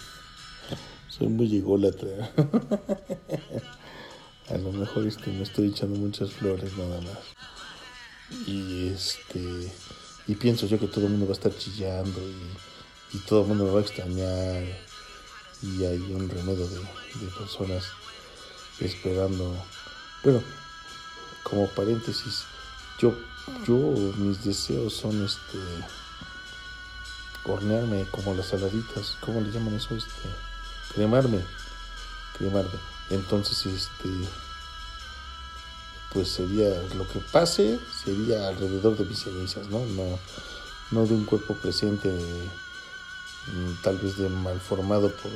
Soy 1.07 1.27
muy 1.27 1.57
ególatra. 1.57 2.31
A 4.49 4.57
lo 4.57 4.71
mejor 4.71 5.07
este, 5.07 5.31
me 5.31 5.41
estoy 5.41 5.69
echando 5.69 5.97
muchas 5.97 6.31
flores 6.31 6.77
nada 6.77 7.01
más. 7.01 7.17
Y 8.47 8.89
este 8.89 9.73
y 10.27 10.35
pienso 10.35 10.67
yo 10.67 10.79
que 10.79 10.85
todo 10.85 11.05
el 11.05 11.11
mundo 11.11 11.25
va 11.25 11.31
a 11.31 11.33
estar 11.33 11.57
chillando 11.57 12.21
y, 12.21 12.37
todo 13.27 13.41
el 13.41 13.47
mundo 13.47 13.65
me 13.65 13.71
va 13.71 13.79
a 13.79 13.81
extrañar 13.81 14.63
y 15.63 15.83
hay 15.83 15.97
un 15.97 16.29
remedio 16.29 16.67
de 16.67 17.27
personas 17.35 17.85
esperando 18.79 19.55
bueno 20.23 20.43
como 21.41 21.67
paréntesis 21.69 22.43
yo 22.99 23.15
yo 23.65 23.75
mis 24.17 24.43
deseos 24.43 24.93
son 24.93 25.23
este 25.25 25.57
hornearme 27.45 28.05
como 28.11 28.33
las 28.33 28.47
saladitas 28.47 29.17
cómo 29.21 29.41
le 29.41 29.51
llaman 29.51 29.75
eso 29.75 29.95
este 29.95 30.29
cremarme 30.93 31.43
cremarme 32.37 32.79
entonces 33.09 33.65
este 33.65 34.09
pues 36.13 36.29
sería 36.29 36.69
lo 36.95 37.07
que 37.07 37.19
pase 37.19 37.79
sería 38.03 38.47
alrededor 38.47 38.97
de 38.97 39.05
mis 39.05 39.19
cenizas, 39.19 39.67
¿no? 39.69 39.85
No, 39.85 40.19
no 40.91 41.05
de 41.05 41.13
un 41.13 41.25
cuerpo 41.25 41.53
presente 41.55 42.09
mm, 42.09 43.83
tal 43.83 43.97
vez 43.97 44.17
de 44.17 44.29
malformado 44.29 45.11
por, 45.15 45.31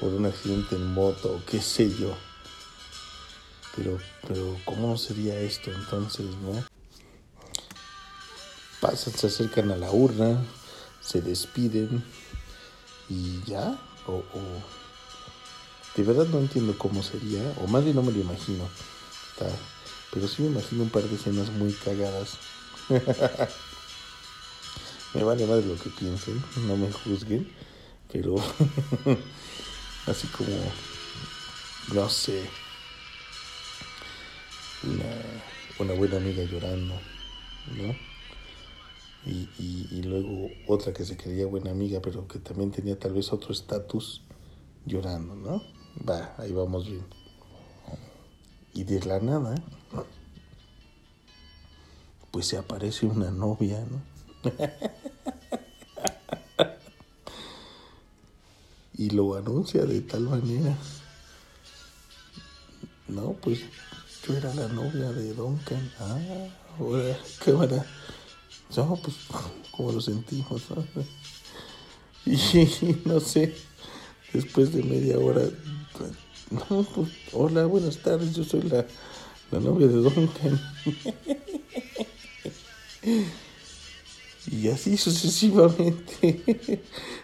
por 0.00 0.10
un 0.10 0.26
accidente 0.26 0.76
en 0.76 0.92
moto 0.92 1.32
o 1.32 1.42
qué 1.46 1.60
sé 1.62 1.94
yo. 1.96 2.14
Pero, 3.76 3.98
pero 4.26 4.56
¿cómo 4.64 4.96
sería 4.98 5.38
esto 5.40 5.70
entonces, 5.70 6.26
no? 6.42 6.64
Pasan, 8.80 9.12
se 9.12 9.26
acercan 9.26 9.70
a 9.70 9.76
la 9.76 9.90
urna, 9.90 10.40
se 11.00 11.20
despiden 11.20 12.04
y 13.08 13.42
ya, 13.44 13.78
o, 14.06 14.12
o 14.12 14.78
de 15.96 16.02
verdad 16.04 16.26
no 16.26 16.38
entiendo 16.38 16.78
cómo 16.78 17.02
sería, 17.02 17.42
o 17.60 17.66
más 17.66 17.82
bien 17.82 17.96
no 17.96 18.02
me 18.02 18.12
lo 18.12 18.20
imagino. 18.20 18.68
Pero 20.12 20.28
sí 20.28 20.42
me 20.42 20.48
imagino 20.48 20.82
un 20.82 20.90
par 20.90 21.02
de 21.02 21.16
escenas 21.16 21.50
muy 21.50 21.72
cagadas. 21.72 22.38
me 25.14 25.24
vale 25.24 25.46
más 25.46 25.64
lo 25.64 25.76
que 25.76 25.90
piensen, 25.90 26.42
no 26.66 26.76
me 26.76 26.90
juzguen. 26.92 27.52
Pero 28.12 28.36
así 30.06 30.26
como, 30.28 30.56
no 31.92 32.08
sé, 32.08 32.48
una, 35.78 35.92
buena 35.94 36.16
amiga 36.16 36.42
llorando, 36.44 36.94
¿no? 37.76 38.07
Y, 39.28 39.86
y, 39.90 40.02
luego 40.04 40.48
otra 40.66 40.94
que 40.94 41.04
se 41.04 41.18
creía 41.18 41.44
buena 41.44 41.70
amiga, 41.70 42.00
pero 42.00 42.26
que 42.26 42.38
también 42.38 42.70
tenía 42.70 42.98
tal 42.98 43.12
vez 43.12 43.30
otro 43.30 43.52
estatus 43.52 44.22
llorando, 44.86 45.34
¿no? 45.34 45.62
Va, 46.08 46.34
ahí 46.38 46.52
vamos 46.52 46.86
bien. 46.86 47.04
Y 48.72 48.84
de 48.84 49.04
la 49.04 49.20
nada, 49.20 49.54
pues 52.30 52.46
se 52.46 52.56
aparece 52.56 53.04
una 53.04 53.30
novia, 53.30 53.84
¿no? 53.90 54.00
y 58.94 59.10
lo 59.10 59.34
anuncia 59.34 59.84
de 59.84 60.00
tal 60.00 60.22
manera. 60.22 60.74
No, 63.08 63.34
pues 63.34 63.60
yo 64.26 64.36
era 64.36 64.54
la 64.54 64.68
novia 64.68 65.12
de 65.12 65.34
Duncan. 65.34 65.92
Ah, 65.98 66.18
ahora, 66.78 67.18
buena. 67.46 67.84
No, 68.76 68.96
pues, 68.96 69.16
como 69.70 69.92
lo 69.92 70.00
sentimos. 70.00 70.62
Y 72.26 72.36
no 73.06 73.20
sé, 73.20 73.54
después 74.34 74.72
de 74.74 74.82
media 74.82 75.18
hora 75.18 75.48
no, 76.50 76.82
pues, 76.82 77.08
hola, 77.32 77.64
buenas 77.66 77.98
tardes, 77.98 78.34
yo 78.34 78.44
soy 78.44 78.62
la, 78.62 78.86
la 79.50 79.60
novia 79.60 79.86
de 79.86 79.94
Duncan. 79.94 80.60
y 84.50 84.68
así 84.68 84.96
sucesivamente, 84.96 86.82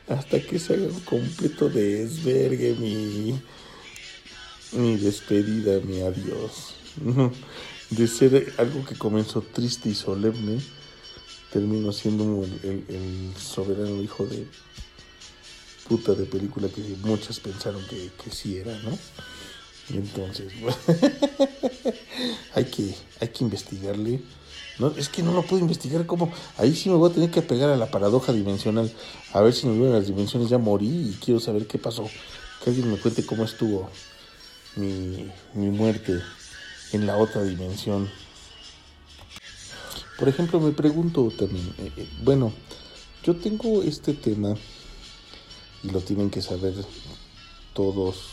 hasta 0.08 0.40
que 0.40 0.58
se 0.58 0.74
haga 0.74 0.86
un 0.86 1.00
completo 1.00 1.68
desvergue 1.68 2.74
mi, 2.74 3.40
mi 4.72 4.96
despedida, 4.96 5.80
mi 5.80 6.00
adiós. 6.00 6.74
De 7.90 8.06
ser 8.08 8.52
algo 8.58 8.84
que 8.84 8.94
comenzó 8.94 9.40
triste 9.40 9.88
y 9.88 9.94
solemne, 9.94 10.60
termino 11.54 11.92
siendo 11.92 12.44
el, 12.64 13.32
soberano 13.38 14.02
hijo 14.02 14.26
de 14.26 14.44
puta 15.88 16.12
de 16.12 16.24
película 16.24 16.66
que 16.66 16.80
muchas 17.04 17.38
pensaron 17.38 17.80
que, 17.86 18.10
que 18.22 18.30
sí 18.32 18.56
era, 18.56 18.76
¿no? 18.80 18.90
Y 19.88 19.98
entonces, 19.98 20.52
hay, 22.54 22.64
que, 22.64 22.92
hay 23.20 23.28
que 23.28 23.44
investigarle. 23.44 24.20
No, 24.80 24.88
es 24.96 25.08
que 25.08 25.22
no 25.22 25.32
lo 25.32 25.44
puedo 25.44 25.62
investigar 25.62 26.04
como... 26.06 26.32
Ahí 26.58 26.74
sí 26.74 26.88
me 26.88 26.96
voy 26.96 27.08
a 27.08 27.14
tener 27.14 27.30
que 27.30 27.42
pegar 27.42 27.70
a 27.70 27.76
la 27.76 27.88
paradoja 27.88 28.32
dimensional. 28.32 28.92
A 29.32 29.40
ver 29.40 29.52
si 29.52 29.68
me 29.68 29.86
en 29.86 29.92
las 29.92 30.08
dimensiones 30.08 30.48
ya 30.48 30.58
morí 30.58 30.88
y 30.88 31.18
quiero 31.24 31.38
saber 31.38 31.68
qué 31.68 31.78
pasó. 31.78 32.10
Que 32.64 32.70
alguien 32.70 32.90
me 32.90 32.98
cuente 32.98 33.24
cómo 33.24 33.44
estuvo 33.44 33.88
mi, 34.74 35.30
mi 35.52 35.68
muerte 35.68 36.20
en 36.92 37.06
la 37.06 37.16
otra 37.16 37.44
dimensión. 37.44 38.10
Por 40.18 40.28
ejemplo, 40.28 40.60
me 40.60 40.72
pregunto 40.72 41.28
también, 41.36 41.74
eh, 41.78 41.90
eh, 41.96 42.08
bueno, 42.22 42.52
yo 43.24 43.34
tengo 43.34 43.82
este 43.82 44.12
tema 44.14 44.54
y 45.82 45.90
lo 45.90 46.00
tienen 46.00 46.30
que 46.30 46.40
saber 46.40 46.74
todos 47.72 48.28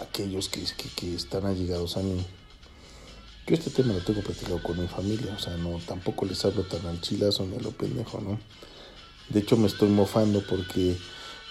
aquellos 0.00 0.48
que, 0.48 0.62
que, 0.96 1.14
están 1.14 1.46
allegados 1.46 1.96
a 1.96 2.00
mí. 2.00 2.24
Yo 3.46 3.54
este 3.54 3.70
tema 3.70 3.94
lo 3.94 4.00
tengo 4.00 4.20
platicado 4.20 4.62
con 4.62 4.78
mi 4.80 4.86
familia, 4.86 5.34
o 5.34 5.38
sea, 5.38 5.56
no, 5.56 5.80
tampoco 5.86 6.26
les 6.26 6.44
hablo 6.44 6.64
tan 6.64 6.84
al 6.86 7.00
chilazo 7.00 7.46
ni 7.46 7.56
a 7.56 7.60
lo 7.60 7.70
pendejo, 7.70 8.20
¿no? 8.20 8.38
De 9.30 9.40
hecho 9.40 9.56
me 9.56 9.66
estoy 9.66 9.88
mofando 9.88 10.42
porque 10.46 10.96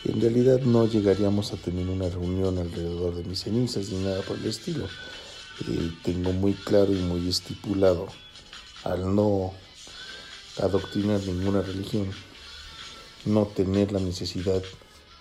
en 0.05 0.21
realidad 0.21 0.59
no 0.61 0.85
llegaríamos 0.85 1.51
a 1.51 1.57
tener 1.57 1.87
una 1.87 2.09
reunión 2.09 2.59
alrededor 2.59 3.15
de 3.15 3.23
mis 3.23 3.39
cenizas 3.39 3.89
ni 3.89 4.03
nada 4.03 4.21
por 4.21 4.37
el 4.37 4.45
estilo. 4.45 4.87
Tengo 6.03 6.33
muy 6.33 6.53
claro 6.53 6.91
y 6.91 6.97
muy 6.97 7.29
estipulado 7.29 8.07
al 8.83 9.15
no 9.15 9.53
adoctrinar 10.57 11.21
ninguna 11.21 11.61
religión 11.61 12.13
no 13.25 13.47
tener 13.47 13.91
la 13.91 13.99
necesidad 13.99 14.61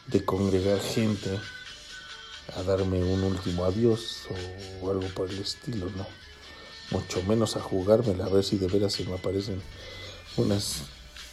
de 0.07 0.25
congregar 0.25 0.79
gente 0.81 1.31
a 2.57 2.63
darme 2.63 3.03
un 3.03 3.25
último 3.25 3.65
adiós 3.65 4.29
o 4.83 4.91
algo 4.91 5.09
por 5.09 5.31
el 5.31 5.39
estilo, 5.39 5.91
no. 5.97 6.07
Mucho 6.91 7.23
menos 7.23 7.57
a 7.57 7.61
jugármela 7.61 8.27
a 8.27 8.29
ver 8.29 8.45
si 8.45 8.59
de 8.59 8.67
veras 8.67 8.93
se 8.93 9.05
me 9.05 9.15
aparecen 9.15 9.63
unas 10.37 10.83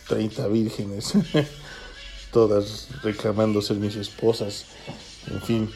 30 0.08 0.48
vírgenes, 0.48 1.14
todas 2.32 2.88
reclamando 3.04 3.62
ser 3.62 3.78
mis 3.78 3.98
esposas, 3.98 4.68
en 5.28 5.42
fin. 5.42 5.72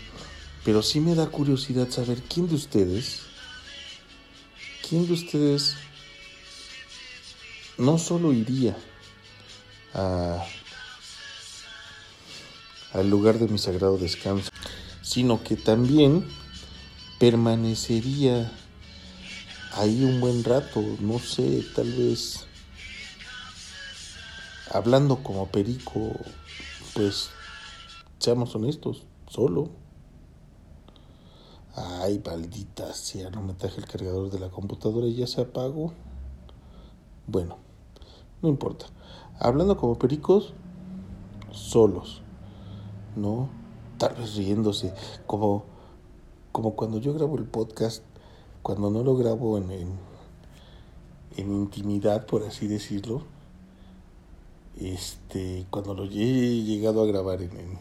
Pero 0.66 0.82
sí 0.82 1.00
me 1.00 1.16
da 1.16 1.28
curiosidad 1.28 1.90
saber 1.90 2.22
quién 2.24 2.50
de 2.50 2.56
ustedes, 2.56 3.22
quién 4.90 5.08
de 5.08 5.14
ustedes 5.14 5.76
no 7.78 7.98
solo 7.98 8.34
iría 8.34 8.76
a 9.94 10.44
al 12.94 13.10
lugar 13.10 13.40
de 13.40 13.50
mi 13.50 13.58
sagrado 13.58 13.98
descanso, 13.98 14.50
sino 15.02 15.44
que 15.44 15.58
también 15.58 16.26
permanecería 17.20 18.50
ahí 19.74 20.02
un 20.04 20.22
buen 20.22 20.46
rato, 20.46 20.82
no 21.02 21.20
sé, 21.20 21.66
tal 21.76 21.92
vez 21.92 22.48
hablando 24.72 25.22
como 25.24 25.52
perico, 25.52 26.18
pues 26.94 27.32
seamos 28.18 28.56
honestos, 28.56 29.04
solo. 29.28 29.85
Ay, 31.76 32.22
maldita 32.26 32.94
sea, 32.94 33.30
no 33.30 33.42
me 33.42 33.54
traje 33.54 33.82
el 33.82 33.88
cargador 33.88 34.32
de 34.32 34.40
la 34.40 34.50
computadora 34.50 35.08
y 35.08 35.16
ya 35.16 35.28
se 35.28 35.42
apagó. 35.42 35.94
Bueno, 37.28 37.58
no 38.42 38.50
importa. 38.50 38.86
Hablando 39.40 39.76
como 39.78 39.98
pericos, 39.98 40.54
solos. 41.52 42.22
¿no? 43.16 43.50
Tal 43.98 44.16
vez 44.16 44.36
riéndose, 44.36 44.94
como, 45.26 45.64
como 46.52 46.76
cuando 46.76 47.00
yo 47.00 47.14
grabo 47.14 47.38
el 47.38 47.46
podcast, 47.46 48.04
cuando 48.62 48.90
no 48.90 49.04
lo 49.04 49.16
grabo 49.16 49.58
en, 49.58 49.72
en, 49.72 49.98
intimidad, 51.38 52.26
por 52.26 52.44
así 52.44 52.68
decirlo, 52.68 53.24
este, 54.78 55.66
cuando 55.70 55.94
lo 55.94 56.04
he 56.04 56.08
llegado 56.64 57.02
a 57.02 57.06
grabar 57.06 57.42
en, 57.42 57.80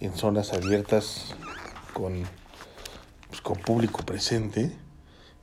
en, 0.00 0.12
zonas 0.14 0.52
abiertas 0.52 1.34
con, 1.94 2.24
pues, 3.30 3.40
con 3.40 3.56
público 3.56 4.04
presente 4.04 4.76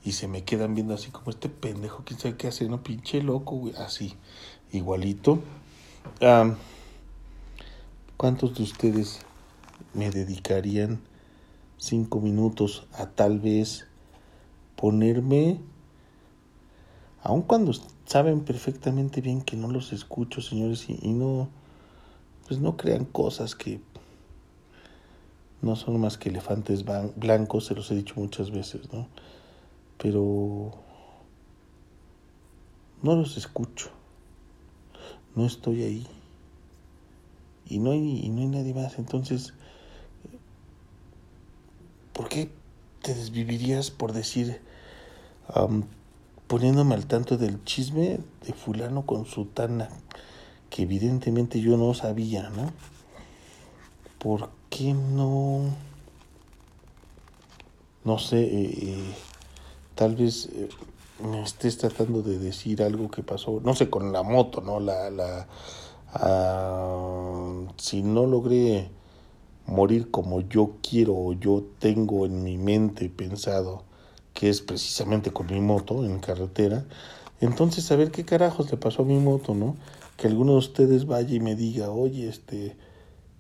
y 0.04 0.12
se 0.12 0.28
me 0.28 0.44
quedan 0.44 0.76
viendo 0.76 0.94
así 0.94 1.10
como 1.10 1.32
este 1.32 1.50
pendejo, 1.50 2.04
quién 2.06 2.20
sabe 2.20 2.38
qué 2.38 2.48
hace, 2.48 2.70
no 2.70 2.84
pinche 2.84 3.22
loco, 3.22 3.72
así, 3.78 4.16
igualito. 4.72 5.42
¿Cuántos 8.16 8.56
de 8.56 8.64
ustedes 8.64 9.20
me 9.94 10.12
dedicarían 10.12 11.00
cinco 11.78 12.20
minutos 12.20 12.88
a 12.94 13.08
tal 13.08 13.40
vez 13.40 13.88
ponerme, 14.76 15.60
aun 17.22 17.42
cuando 17.42 17.72
saben 18.06 18.42
perfectamente 18.42 19.22
bien 19.22 19.42
que 19.42 19.58
no 19.58 19.68
los 19.70 19.92
escucho, 19.92 20.42
señores, 20.42 20.86
y, 20.90 21.14
no, 21.14 21.50
pues 22.48 22.60
no 22.60 22.78
crean 22.78 23.06
cosas 23.06 23.56
que 23.56 23.82
no 25.68 25.76
son 25.76 26.00
más 26.00 26.18
que 26.18 26.30
elefantes 26.30 26.84
blancos, 27.16 27.66
se 27.66 27.76
los 27.76 27.92
he 27.92 27.96
dicho 27.96 28.16
muchas 28.18 28.50
veces, 28.50 28.92
¿no? 28.92 29.08
Pero 29.98 30.72
no 33.04 33.16
los 33.16 33.38
escucho, 33.38 33.92
no 35.36 35.46
estoy 35.46 35.84
ahí 35.84 36.08
y 37.68 37.80
no 37.80 37.92
hay, 37.92 38.30
no 38.30 38.42
hay 38.42 38.48
nadie 38.48 38.74
más. 38.74 38.98
Entonces, 38.98 39.54
¿por 42.14 42.30
qué 42.30 42.50
te 43.02 43.14
desvivirías 43.14 43.92
por 43.92 44.14
decir, 44.14 44.62
poniéndome 46.48 46.96
al 46.96 47.06
tanto 47.06 47.38
del 47.38 47.64
chisme 47.66 48.20
de 48.46 48.54
fulano 48.54 49.06
con 49.06 49.26
sutana, 49.26 49.90
que 50.70 50.84
evidentemente 50.84 51.60
yo 51.62 51.78
no 51.78 51.94
sabía, 51.94 52.50
¿no? 52.50 52.72
¿Por 54.20 54.57
qué 54.70 54.94
no? 54.94 55.62
No 58.04 58.20
sé, 58.20 58.42
eh, 58.42 58.78
eh, 58.82 59.14
tal 59.96 60.16
vez 60.16 60.50
eh, 60.54 60.70
me 61.24 61.42
estés 61.44 61.78
tratando 61.78 62.22
de 62.22 62.40
decir 62.40 62.82
algo 62.82 63.12
que 63.12 63.24
pasó, 63.24 63.60
no 63.64 63.76
sé, 63.76 63.90
con 63.90 64.14
la 64.14 64.24
moto, 64.24 64.62
¿no? 64.62 64.80
La, 64.80 65.10
la, 65.10 65.48
Ah, 66.14 67.66
si 67.78 68.02
no 68.02 68.26
logré 68.26 68.90
morir 69.66 70.10
como 70.10 70.42
yo 70.42 70.72
quiero 70.82 71.14
o 71.16 71.34
yo 71.34 71.64
tengo 71.80 72.26
en 72.26 72.44
mi 72.44 72.58
mente 72.58 73.10
pensado, 73.10 73.84
que 74.34 74.50
es 74.50 74.62
precisamente 74.62 75.32
con 75.32 75.48
mi 75.48 75.60
moto 75.60 76.06
en 76.06 76.20
carretera, 76.20 76.86
entonces 77.42 77.84
saber 77.84 78.12
qué 78.12 78.26
carajos 78.26 78.72
le 78.72 78.78
pasó 78.78 79.04
a 79.04 79.06
mi 79.06 79.20
moto, 79.20 79.54
¿no? 79.54 79.76
Que 80.16 80.28
alguno 80.28 80.54
de 80.54 80.60
ustedes 80.60 81.06
vaya 81.06 81.36
y 81.36 81.40
me 81.40 81.56
diga, 81.56 81.92
oye, 81.92 82.30
este, 82.30 82.76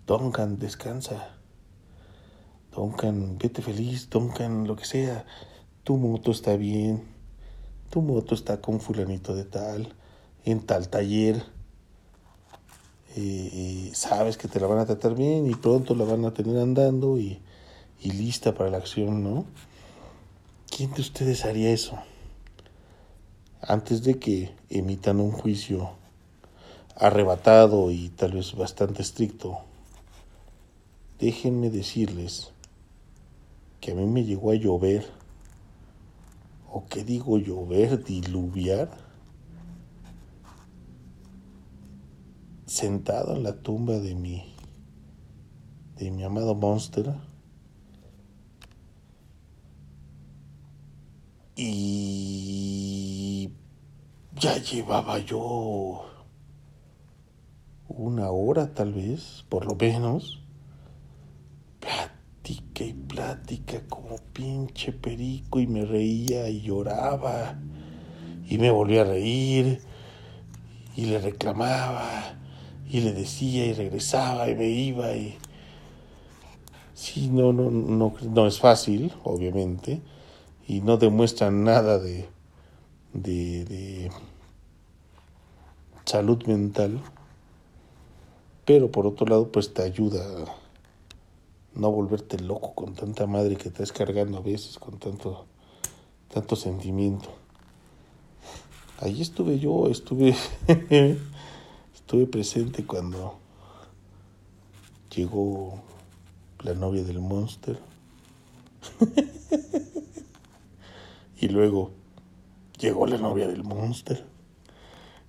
Duncan, 0.07 0.57
descansa. 0.57 1.35
Duncan, 2.73 3.37
vete 3.37 3.61
feliz, 3.61 4.09
Duncan, 4.09 4.65
lo 4.65 4.75
que 4.75 4.85
sea. 4.85 5.25
Tu 5.83 5.97
moto 5.97 6.31
está 6.31 6.55
bien. 6.55 7.03
Tu 7.89 8.01
moto 8.01 8.33
está 8.33 8.61
con 8.61 8.79
fulanito 8.79 9.35
de 9.35 9.43
tal, 9.43 9.93
en 10.45 10.65
tal 10.65 10.89
taller 10.89 11.43
y, 13.15 13.91
sabes 13.93 14.37
que 14.37 14.47
te 14.47 14.59
la 14.59 14.67
van 14.67 14.79
a 14.79 14.85
tratar 14.85 15.15
bien 15.15 15.47
y 15.49 15.55
pronto 15.55 15.95
la 15.95 16.03
van 16.05 16.25
a 16.25 16.33
tener 16.33 16.57
andando 16.57 17.17
y 17.17 17.41
lista 18.01 18.53
para 18.53 18.69
la 18.69 18.77
acción, 18.77 19.23
¿no? 19.23 19.45
¿Quién 20.69 20.93
de 20.93 21.01
ustedes 21.01 21.45
haría 21.45 21.71
eso? 21.71 21.97
Antes 23.61 24.03
de 24.03 24.19
que 24.19 24.53
emitan 24.69 25.19
un 25.19 25.31
juicio 25.31 25.91
arrebatado 26.95 27.91
y 27.91 28.09
tal 28.09 28.33
vez 28.33 28.53
bastante 28.55 29.01
estricto, 29.01 29.66
Déjenme 31.19 31.71
decirles 31.71 32.53
que 33.81 33.91
a 33.91 33.95
mí 33.95 34.05
me 34.05 34.23
llegó 34.23 34.51
a 34.51 34.55
llover, 34.55 35.03
o 36.71 36.85
qué 36.85 37.03
digo 37.03 37.39
llover, 37.39 38.03
diluviar, 38.03 38.91
sentado 42.67 43.35
en 43.35 43.41
la 43.41 43.53
tumba 43.63 43.97
de 43.97 44.13
mi, 44.13 44.53
de 45.95 46.11
mi 46.11 46.23
amado 46.23 46.53
Monster. 46.53 47.15
Y 51.55 53.49
ya 54.35 54.57
llevaba 54.59 55.17
yo 55.17 56.05
una 57.87 58.29
hora 58.29 58.75
tal 58.75 58.93
vez, 58.93 59.43
por 59.49 59.65
lo 59.65 59.73
menos 59.73 60.43
y 62.49 62.93
plática 62.93 63.81
como 63.89 64.17
pinche 64.33 64.91
perico 64.93 65.59
y 65.59 65.67
me 65.67 65.85
reía 65.85 66.49
y 66.49 66.61
lloraba 66.61 67.59
y 68.47 68.57
me 68.57 68.71
volvía 68.71 69.01
a 69.01 69.05
reír 69.05 69.81
y 70.95 71.05
le 71.05 71.19
reclamaba 71.19 72.37
y 72.89 73.01
le 73.01 73.13
decía 73.13 73.65
y 73.65 73.73
regresaba 73.73 74.49
y 74.49 74.55
me 74.55 74.69
iba 74.69 75.15
y 75.15 75.37
sí 76.93 77.29
no 77.29 77.51
no 77.51 77.69
no 77.69 78.13
no 78.21 78.47
es 78.47 78.59
fácil 78.59 79.13
obviamente 79.23 80.01
y 80.67 80.81
no 80.81 80.97
demuestra 80.97 81.51
nada 81.51 81.99
de 81.99 82.29
de, 83.13 83.65
de 83.65 84.11
salud 86.05 86.45
mental 86.45 87.01
pero 88.63 88.91
por 88.91 89.05
otro 89.05 89.25
lado 89.25 89.51
pues 89.51 89.73
te 89.73 89.81
ayuda 89.81 90.23
no 91.77 91.91
volverte 91.91 92.39
loco 92.39 92.73
con 92.73 92.93
tanta 92.93 93.27
madre 93.27 93.55
que 93.55 93.69
estás 93.69 93.91
cargando 93.91 94.39
a 94.39 94.41
veces 94.41 94.77
con 94.77 94.99
tanto 94.99 95.45
tanto 96.29 96.55
sentimiento 96.55 97.29
Ahí 98.99 99.21
estuve 99.21 99.59
yo, 99.59 99.87
estuve, 99.89 100.35
estuve 101.93 102.25
presente 102.25 102.83
cuando 102.83 103.37
llegó 105.15 105.79
la 106.63 106.73
novia 106.73 107.03
del 107.03 107.19
monster. 107.19 107.77
y 111.39 111.47
luego 111.49 111.91
llegó 112.79 113.05
la 113.05 113.19
novia 113.19 113.47
del 113.47 113.63
monster. 113.63 114.25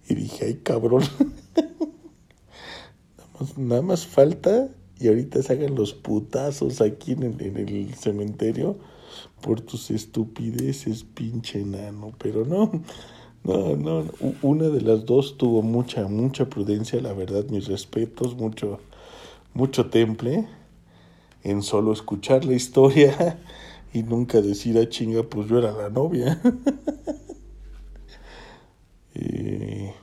Y 0.09 0.15
dije, 0.15 0.47
ay 0.47 0.55
cabrón. 0.63 1.03
nada, 3.59 3.83
más, 3.83 4.07
falta 4.07 4.71
y 5.01 5.09
ahorita 5.09 5.43
se 5.43 5.53
hagan 5.53 5.75
los 5.75 5.95
putazos 5.95 6.81
aquí 6.81 7.13
en 7.13 7.23
el, 7.23 7.43
en 7.43 7.57
el 7.57 7.95
cementerio 7.95 8.77
por 9.41 9.61
tus 9.61 9.91
estupideces, 9.91 11.05
pinche 11.05 11.61
enano. 11.61 12.13
Pero 12.19 12.45
no, 12.45 12.71
no, 13.45 13.77
no, 13.77 14.05
una 14.43 14.69
de 14.69 14.81
las 14.81 15.07
dos 15.07 15.39
tuvo 15.39 15.63
mucha, 15.63 16.09
mucha 16.09 16.49
prudencia, 16.49 17.01
la 17.01 17.13
verdad, 17.13 17.45
mis 17.49 17.69
respetos, 17.69 18.37
mucho, 18.37 18.81
mucho 19.55 19.87
temple 19.87 20.49
en 21.45 21.63
solo 21.63 21.93
escuchar 21.93 22.45
la 22.45 22.55
historia 22.55 23.39
y 23.93 24.03
nunca 24.03 24.41
decir 24.41 24.79
ah, 24.79 24.89
chinga, 24.89 25.23
pues 25.23 25.49
yo 25.49 25.59
era 25.59 25.73
la 25.73 25.89
novia. 25.89 26.41
eh, 29.15 29.95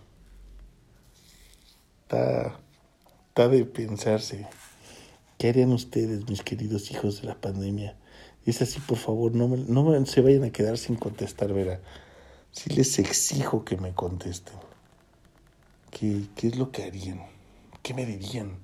está 2.08 3.50
de 3.50 3.66
pensarse. 3.66 4.48
¿Qué 5.38 5.50
harían 5.50 5.72
ustedes, 5.72 6.30
mis 6.30 6.42
queridos 6.42 6.92
hijos 6.92 7.22
de 7.22 7.28
la 7.28 7.36
pandemia? 7.36 7.98
Es 8.46 8.62
así, 8.62 8.80
por 8.80 8.98
favor, 8.98 9.34
no, 9.34 9.48
me, 9.48 9.58
no 9.58 10.06
se 10.06 10.22
vayan 10.22 10.44
a 10.44 10.52
quedar 10.52 10.78
sin 10.78 10.96
contestar, 10.96 11.54
verá 11.54 11.82
si 12.56 12.70
les 12.70 12.98
exijo 13.00 13.66
que 13.66 13.76
me 13.76 13.94
contesten. 13.94 14.56
¿Qué, 15.92 16.22
¿Qué 16.36 16.48
es 16.48 16.58
lo 16.58 16.72
que 16.72 16.84
harían? 16.84 17.22
¿Qué 17.84 17.94
me 17.94 18.06
dirían? 18.06 18.60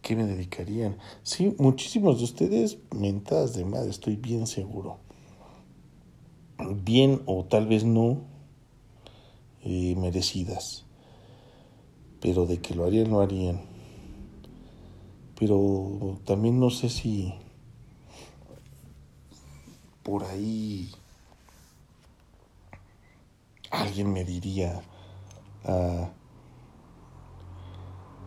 ¿Qué 0.00 0.16
me 0.16 0.24
dedicarían? 0.24 0.96
Sí, 1.22 1.54
muchísimos 1.58 2.18
de 2.18 2.24
ustedes 2.24 2.78
mentadas 2.96 3.54
de 3.54 3.66
madre, 3.66 3.90
estoy 3.90 4.16
bien 4.16 4.46
seguro. 4.46 4.98
Bien 6.82 7.20
o 7.26 7.44
tal 7.44 7.66
vez 7.66 7.84
no 7.84 8.22
eh, 9.62 9.94
merecidas. 9.96 10.86
Pero 12.22 12.46
de 12.46 12.58
que 12.60 12.74
lo 12.74 12.86
harían, 12.86 13.10
lo 13.10 13.20
harían. 13.20 13.60
Pero 15.40 16.18
también 16.26 16.60
no 16.60 16.68
sé 16.68 16.90
si 16.90 17.32
por 20.02 20.22
ahí 20.24 20.90
alguien 23.70 24.12
me 24.12 24.22
diría, 24.22 24.82
ah, 25.64 26.10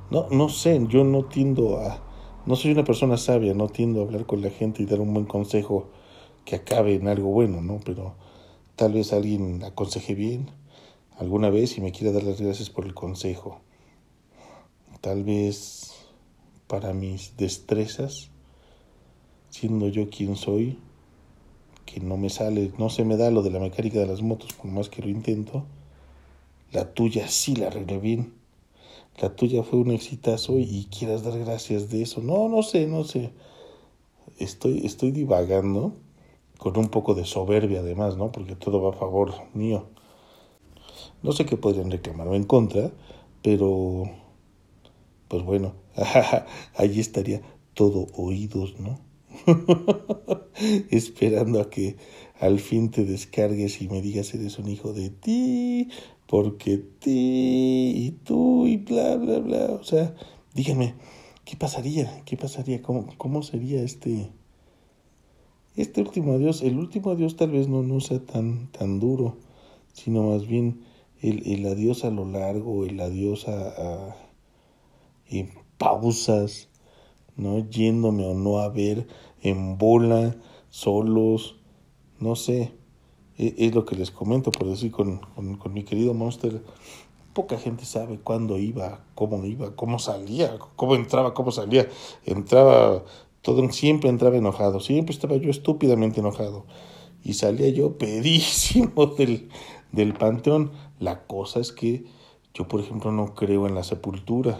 no, 0.09 0.27
no 0.31 0.49
sé, 0.49 0.83
yo 0.89 1.03
no 1.03 1.25
tiendo 1.25 1.77
a, 1.77 2.01
no 2.47 2.55
soy 2.55 2.71
una 2.71 2.83
persona 2.83 3.17
sabia, 3.17 3.53
no 3.53 3.67
tiendo 3.67 4.01
a 4.01 4.05
hablar 4.05 4.25
con 4.25 4.41
la 4.41 4.49
gente 4.49 4.81
y 4.81 4.87
dar 4.87 4.99
un 4.99 5.13
buen 5.13 5.27
consejo 5.27 5.89
que 6.45 6.55
acabe 6.55 6.95
en 6.95 7.07
algo 7.07 7.29
bueno, 7.29 7.61
¿no? 7.61 7.79
Pero 7.85 8.15
tal 8.75 8.93
vez 8.93 9.13
alguien 9.13 9.63
aconseje 9.63 10.15
bien 10.15 10.49
alguna 11.19 11.51
vez 11.51 11.77
y 11.77 11.81
me 11.81 11.91
quiera 11.91 12.11
dar 12.11 12.23
las 12.23 12.41
gracias 12.41 12.71
por 12.71 12.85
el 12.85 12.95
consejo. 12.95 13.61
Tal 14.99 15.23
vez 15.23 15.92
para 16.67 16.93
mis 16.93 17.35
destrezas, 17.37 18.29
siendo 19.49 19.87
yo 19.87 20.09
quien 20.09 20.35
soy, 20.35 20.79
que 21.85 21.99
no 21.99 22.17
me 22.17 22.29
sale, 22.29 22.71
no 22.77 22.89
se 22.89 23.05
me 23.05 23.17
da 23.17 23.29
lo 23.31 23.41
de 23.43 23.51
la 23.51 23.59
mecánica 23.59 23.99
de 23.99 24.07
las 24.07 24.21
motos, 24.21 24.53
por 24.53 24.71
más 24.71 24.89
que 24.89 25.01
lo 25.01 25.09
intento. 25.09 25.65
La 26.71 26.93
tuya 26.93 27.27
sí 27.27 27.55
la 27.55 27.67
arreglé 27.67 27.99
bien. 27.99 28.33
La 29.21 29.35
tuya 29.35 29.63
fue 29.63 29.79
un 29.79 29.91
exitazo 29.91 30.57
y 30.57 30.85
quieras 30.85 31.23
dar 31.23 31.37
gracias 31.37 31.89
de 31.89 32.01
eso. 32.01 32.21
No, 32.21 32.49
no 32.49 32.63
sé, 32.63 32.87
no 32.87 33.03
sé. 33.03 33.31
Estoy, 34.39 34.85
estoy 34.85 35.11
divagando 35.11 35.93
con 36.57 36.77
un 36.77 36.89
poco 36.89 37.13
de 37.13 37.25
soberbia 37.25 37.81
además, 37.81 38.17
¿no? 38.17 38.31
Porque 38.31 38.55
todo 38.55 38.81
va 38.81 38.89
a 38.89 38.97
favor 38.97 39.33
mío. 39.53 39.85
No 41.21 41.31
sé 41.31 41.45
qué 41.45 41.57
podrían 41.57 41.91
reclamarme 41.91 42.37
en 42.37 42.45
contra, 42.45 42.91
pero 43.41 44.09
pues 45.27 45.43
bueno, 45.43 45.73
allí 46.75 46.99
estaría 46.99 47.41
todo 47.73 48.07
oídos, 48.15 48.79
¿no? 48.79 48.99
esperando 50.89 51.59
a 51.59 51.69
que 51.69 51.97
al 52.39 52.59
fin 52.59 52.91
te 52.91 53.05
descargues 53.05 53.81
y 53.81 53.87
me 53.87 54.01
digas 54.01 54.33
eres 54.33 54.59
un 54.59 54.69
hijo 54.69 54.93
de 54.93 55.09
ti, 55.09 55.89
porque 56.27 56.77
ti 56.77 57.93
y 57.95 58.11
tú 58.23 58.67
y 58.67 58.77
bla, 58.77 59.15
bla, 59.15 59.39
bla. 59.39 59.65
O 59.73 59.83
sea, 59.83 60.15
díganme, 60.53 60.95
¿qué 61.45 61.55
pasaría? 61.55 62.23
¿Qué 62.25 62.37
pasaría? 62.37 62.81
¿Cómo, 62.81 63.07
cómo 63.17 63.43
sería 63.43 63.81
este, 63.81 64.29
este 65.75 66.01
último 66.01 66.33
adiós? 66.33 66.61
El 66.61 66.77
último 66.77 67.11
adiós 67.11 67.35
tal 67.35 67.51
vez 67.51 67.67
no, 67.67 67.83
no 67.83 67.99
sea 67.99 68.19
tan, 68.19 68.71
tan 68.71 68.99
duro, 68.99 69.37
sino 69.93 70.23
más 70.23 70.47
bien 70.47 70.81
el, 71.21 71.47
el 71.47 71.65
adiós 71.65 72.03
a 72.03 72.11
lo 72.11 72.25
largo, 72.25 72.85
el 72.85 72.99
adiós 72.99 73.47
a, 73.47 74.15
pausas, 75.83 76.69
¿no? 77.35 77.59
Yéndome 77.69 78.25
o 78.25 78.33
no 78.33 78.59
a 78.59 78.69
ver 78.69 79.05
en 79.41 79.77
bola, 79.77 80.35
solos, 80.69 81.57
no 82.19 82.35
sé. 82.35 82.71
E, 83.37 83.53
es, 83.57 83.75
lo 83.75 83.85
que 83.85 83.95
les 83.95 84.11
comento, 84.11 84.51
por 84.51 84.67
decir, 84.67 84.91
con, 84.91 85.17
con, 85.17 85.73
mi 85.73 85.83
querido 85.83 86.13
Monster. 86.13 86.63
Poca 87.33 87.57
gente 87.57 87.83
sabe 87.83 88.19
cuándo 88.19 88.57
iba, 88.59 89.03
cómo 89.15 89.43
iba, 89.43 89.75
cómo 89.75 89.99
salía, 89.99 90.57
cómo 90.75 90.95
entraba, 90.95 91.33
cómo 91.33 91.51
salía. 91.51 91.89
Entraba, 92.25 93.03
todo 93.41 93.69
siempre 93.71 94.09
entraba 94.09 94.37
enojado, 94.37 94.79
siempre 94.79 95.13
estaba 95.13 95.35
yo 95.35 95.49
estúpidamente 95.49 96.21
enojado. 96.21 96.65
Y 97.23 97.33
salía 97.33 97.69
yo 97.69 97.97
pedísimo 97.97 99.05
del, 99.17 99.49
del 99.91 100.13
panteón. 100.13 100.71
La 100.99 101.25
cosa 101.25 101.59
es 101.59 101.73
que 101.73 102.05
yo, 102.53 102.67
por 102.67 102.79
ejemplo, 102.79 103.11
no 103.11 103.33
creo 103.33 103.67
en 103.67 103.75
la 103.75 103.83
sepultura. 103.83 104.59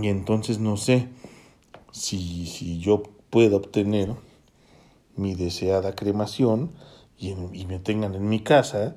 Y 0.00 0.08
entonces 0.08 0.58
no 0.58 0.76
sé 0.76 1.08
si, 1.90 2.46
si 2.46 2.78
yo 2.78 3.02
puedo 3.30 3.56
obtener 3.56 4.14
mi 5.16 5.34
deseada 5.34 5.94
cremación 5.94 6.72
y, 7.18 7.34
me 7.34 7.78
tengan 7.78 8.14
en 8.14 8.28
mi 8.28 8.40
casa 8.40 8.96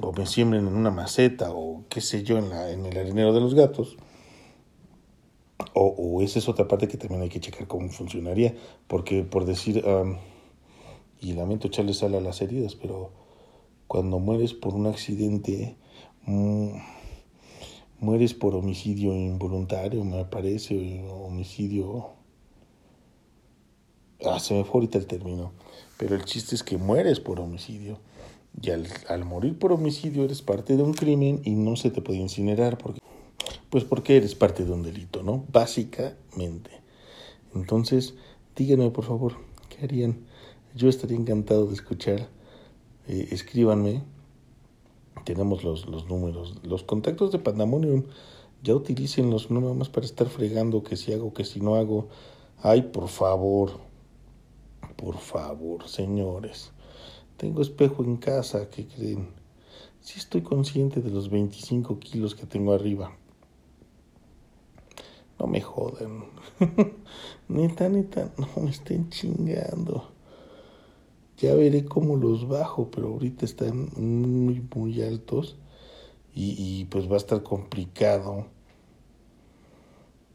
o 0.00 0.12
me 0.12 0.26
siembren 0.26 0.66
en 0.66 0.74
una 0.74 0.90
maceta 0.90 1.52
o 1.52 1.84
qué 1.88 2.00
sé 2.00 2.22
yo 2.22 2.38
en, 2.38 2.48
la, 2.48 2.70
en 2.70 2.86
el 2.86 2.96
arenero 2.96 3.32
de 3.32 3.40
los 3.40 3.54
gatos. 3.54 3.96
O, 5.74 5.86
o, 5.86 6.22
esa 6.22 6.38
es 6.38 6.48
otra 6.48 6.68
parte 6.68 6.88
que 6.88 6.96
también 6.96 7.22
hay 7.22 7.28
que 7.28 7.40
checar 7.40 7.66
cómo 7.66 7.88
funcionaría, 7.90 8.54
porque 8.86 9.24
por 9.24 9.44
decir, 9.44 9.84
y 11.20 11.32
lamento 11.32 11.66
echarle 11.66 11.94
sal 11.94 12.14
a 12.14 12.20
las 12.20 12.40
heridas, 12.40 12.74
pero 12.76 13.10
cuando 13.88 14.18
mueres 14.18 14.54
por 14.54 14.74
un 14.74 14.86
accidente, 14.86 15.76
mm, 16.26 16.70
mueres 18.00 18.34
por 18.34 18.54
homicidio 18.54 19.12
involuntario, 19.14 20.04
me 20.04 20.24
parece, 20.24 21.04
homicidio... 21.10 22.10
Ah, 24.24 24.40
se 24.40 24.54
me 24.54 24.64
fue 24.64 24.80
ahorita 24.80 24.98
el 24.98 25.06
término. 25.06 25.52
Pero 25.96 26.16
el 26.16 26.24
chiste 26.24 26.54
es 26.54 26.62
que 26.62 26.76
mueres 26.76 27.20
por 27.20 27.40
homicidio. 27.40 27.98
Y 28.60 28.70
al, 28.70 28.88
al, 29.08 29.24
morir 29.24 29.58
por 29.58 29.72
homicidio 29.72 30.24
eres 30.24 30.42
parte 30.42 30.76
de 30.76 30.82
un 30.82 30.92
crimen 30.92 31.40
y 31.44 31.50
no 31.50 31.76
se 31.76 31.90
te 31.90 32.02
puede 32.02 32.18
incinerar 32.18 32.78
porque... 32.78 33.00
Pues 33.70 33.84
porque 33.84 34.16
eres 34.16 34.34
parte 34.34 34.64
de 34.64 34.72
un 34.72 34.82
delito, 34.82 35.22
¿no? 35.22 35.44
Básicamente. 35.52 36.70
Entonces, 37.54 38.14
díganme 38.56 38.90
por 38.90 39.04
favor, 39.04 39.34
¿qué 39.68 39.84
harían? 39.84 40.24
Yo 40.74 40.88
estaría 40.88 41.16
encantado 41.16 41.66
de 41.66 41.74
escuchar. 41.74 42.28
Eh, 43.06 43.28
escríbanme. 43.30 44.02
Tenemos 45.24 45.64
los, 45.64 45.86
los 45.86 46.08
números. 46.08 46.56
Los 46.62 46.82
contactos 46.82 47.32
de 47.32 47.38
Pandemonium. 47.38 48.04
Ya 48.62 48.72
los 48.72 49.50
no 49.50 49.74
más 49.74 49.88
para 49.88 50.04
estar 50.04 50.28
fregando 50.28 50.82
que 50.82 50.96
si 50.96 51.12
hago, 51.12 51.32
que 51.32 51.44
si 51.44 51.60
no 51.60 51.76
hago. 51.76 52.08
Ay, 52.60 52.82
por 52.82 53.08
favor. 53.08 53.78
Por 54.96 55.16
favor, 55.18 55.86
señores. 55.86 56.72
Tengo 57.36 57.62
espejo 57.62 58.02
en 58.02 58.16
casa, 58.16 58.68
¿qué 58.68 58.88
creen? 58.88 59.28
Sí 60.00 60.18
estoy 60.18 60.42
consciente 60.42 61.00
de 61.00 61.10
los 61.10 61.30
25 61.30 62.00
kilos 62.00 62.34
que 62.34 62.46
tengo 62.46 62.72
arriba. 62.72 63.16
No 65.38 65.46
me 65.46 65.60
jodan. 65.60 66.24
neta, 67.48 67.88
neta, 67.88 68.32
no 68.38 68.48
me 68.62 68.70
estén 68.70 69.08
chingando. 69.10 70.17
Ya 71.38 71.54
veré 71.54 71.84
cómo 71.84 72.16
los 72.16 72.48
bajo, 72.48 72.90
pero 72.90 73.08
ahorita 73.08 73.44
están 73.44 73.90
muy, 73.96 74.60
muy 74.74 75.02
altos. 75.02 75.56
Y, 76.34 76.84
pues 76.86 77.10
va 77.10 77.14
a 77.14 77.18
estar 77.18 77.42
complicado. 77.42 78.46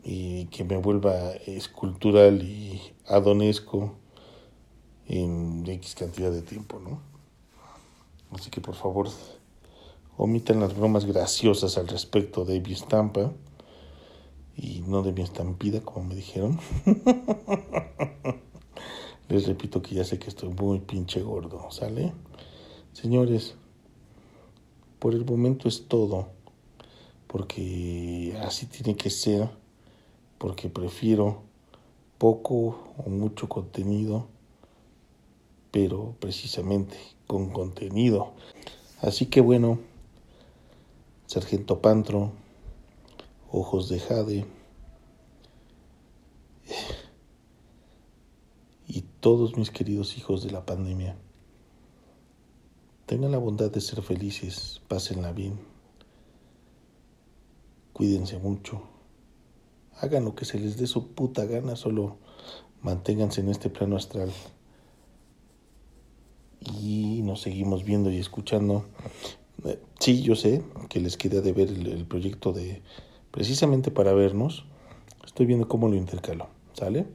Y 0.04 0.46
que 0.46 0.64
me 0.64 0.78
vuelva 0.78 1.32
escultural 1.46 2.44
y 2.44 2.82
adonesco 3.08 3.96
en 5.08 5.64
X 5.66 5.96
cantidad 5.96 6.32
de 6.32 6.42
tiempo, 6.42 6.80
¿no? 6.80 7.00
Así 8.32 8.50
que 8.50 8.60
por 8.60 8.76
favor, 8.76 9.10
omitan 10.18 10.60
las 10.60 10.76
bromas 10.76 11.06
graciosas 11.06 11.78
al 11.78 11.88
respecto 11.88 12.44
de 12.44 12.60
mi 12.60 12.74
estampa 12.74 13.32
y 14.58 14.84
no 14.88 15.04
de 15.04 15.14
mi 15.14 15.22
estampida, 15.22 15.82
como 15.82 16.08
me 16.08 16.16
dijeron. 16.16 16.60
Les 19.30 19.48
repito 19.48 19.82
que 19.82 19.96
ya 19.96 20.04
sé 20.04 20.20
que 20.20 20.30
estoy 20.30 20.50
muy 20.50 20.80
pinche 20.80 21.22
gordo, 21.22 21.72
¿sale? 21.72 22.14
Señores, 22.92 23.56
por 25.00 25.14
el 25.14 25.26
momento 25.26 25.68
es 25.68 25.88
todo, 25.88 26.28
porque 27.28 28.38
así 28.42 28.66
tiene 28.68 28.96
que 28.96 29.10
ser, 29.10 29.50
porque 30.38 30.70
prefiero 30.70 31.42
poco 32.18 32.94
o 32.98 33.10
mucho 33.10 33.50
contenido 33.50 34.28
pero 35.74 36.16
precisamente 36.20 36.96
con 37.26 37.50
contenido. 37.50 38.34
Así 39.02 39.26
que 39.26 39.42
bueno, 39.42 39.80
Sargento 41.26 41.82
Pantro, 41.82 42.32
Ojos 43.52 43.90
de 43.90 44.00
Jade 44.00 44.46
y 48.88 49.04
todos 49.24 49.56
mis 49.56 49.72
queridos 49.72 50.18
hijos 50.18 50.44
de 50.44 50.52
la 50.52 50.66
pandemia, 50.66 51.16
tengan 53.06 53.32
la 53.32 53.38
bondad 53.38 53.72
de 53.72 53.80
ser 53.80 54.02
felices, 54.02 54.82
pásenla 54.90 55.32
bien, 55.32 55.62
cuídense 57.94 58.38
mucho, 58.38 58.82
hagan 60.02 60.26
lo 60.26 60.36
que 60.36 60.44
se 60.44 60.60
les 60.60 60.76
dé 60.76 60.88
su 60.88 61.14
puta 61.14 61.46
gana, 61.46 61.78
solo 61.78 62.18
manténganse 62.82 63.40
en 63.40 63.48
este 63.48 63.70
plano 63.70 63.96
astral 63.96 64.30
y 66.82 67.22
nos 67.24 67.40
seguimos 67.40 67.86
viendo 67.86 68.12
y 68.12 68.18
escuchando. 68.18 68.84
Eh, 69.64 69.80
sí, 70.00 70.22
yo 70.22 70.36
sé 70.36 70.64
que 70.90 71.00
les 71.00 71.16
queda 71.16 71.40
de 71.40 71.54
ver 71.54 71.70
el, 71.70 72.06
proyecto 72.06 72.52
de 72.52 72.82
precisamente 73.32 73.90
para 73.90 74.12
vernos. 74.12 74.66
Estoy 75.24 75.46
viendo 75.46 75.70
cómo 75.70 75.88
lo 75.88 75.96
intercalo, 75.96 76.50
¿sale? 76.74 77.06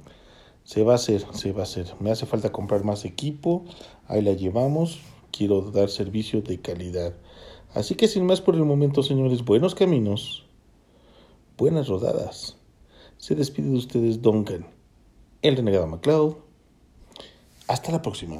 Se 0.68 0.83
va 0.83 0.92
a 0.92 0.96
hacer, 0.96 1.24
se 1.33 1.52
va 1.52 1.61
a 1.61 1.62
hacer. 1.62 1.94
Me 1.98 2.11
hace 2.11 2.26
falta 2.26 2.52
comprar 2.52 2.85
más 2.85 3.07
equipo, 3.07 3.64
ahí 4.07 4.20
la 4.20 4.35
llevamos. 4.35 5.00
Quiero 5.31 5.62
dar 5.62 5.88
servicio 5.88 6.42
de 6.42 6.61
calidad. 6.61 7.14
Así 7.72 7.94
que 7.94 8.07
sin 8.07 8.26
más 8.26 8.42
por 8.42 8.54
el 8.54 8.66
momento, 8.66 9.02
señores, 9.02 9.46
buenos 9.46 9.74
caminos, 9.74 10.44
buenas 11.57 11.88
rodadas. 11.88 12.59
Se 13.16 13.35
despide 13.35 13.70
de 13.70 13.78
ustedes 13.78 14.20
Duncan, 14.20 14.66
el 15.40 15.57
renegado 15.57 15.87
MacLeod. 15.87 16.35
Hasta 17.66 17.90
la 17.90 18.02
próxima. 18.02 18.37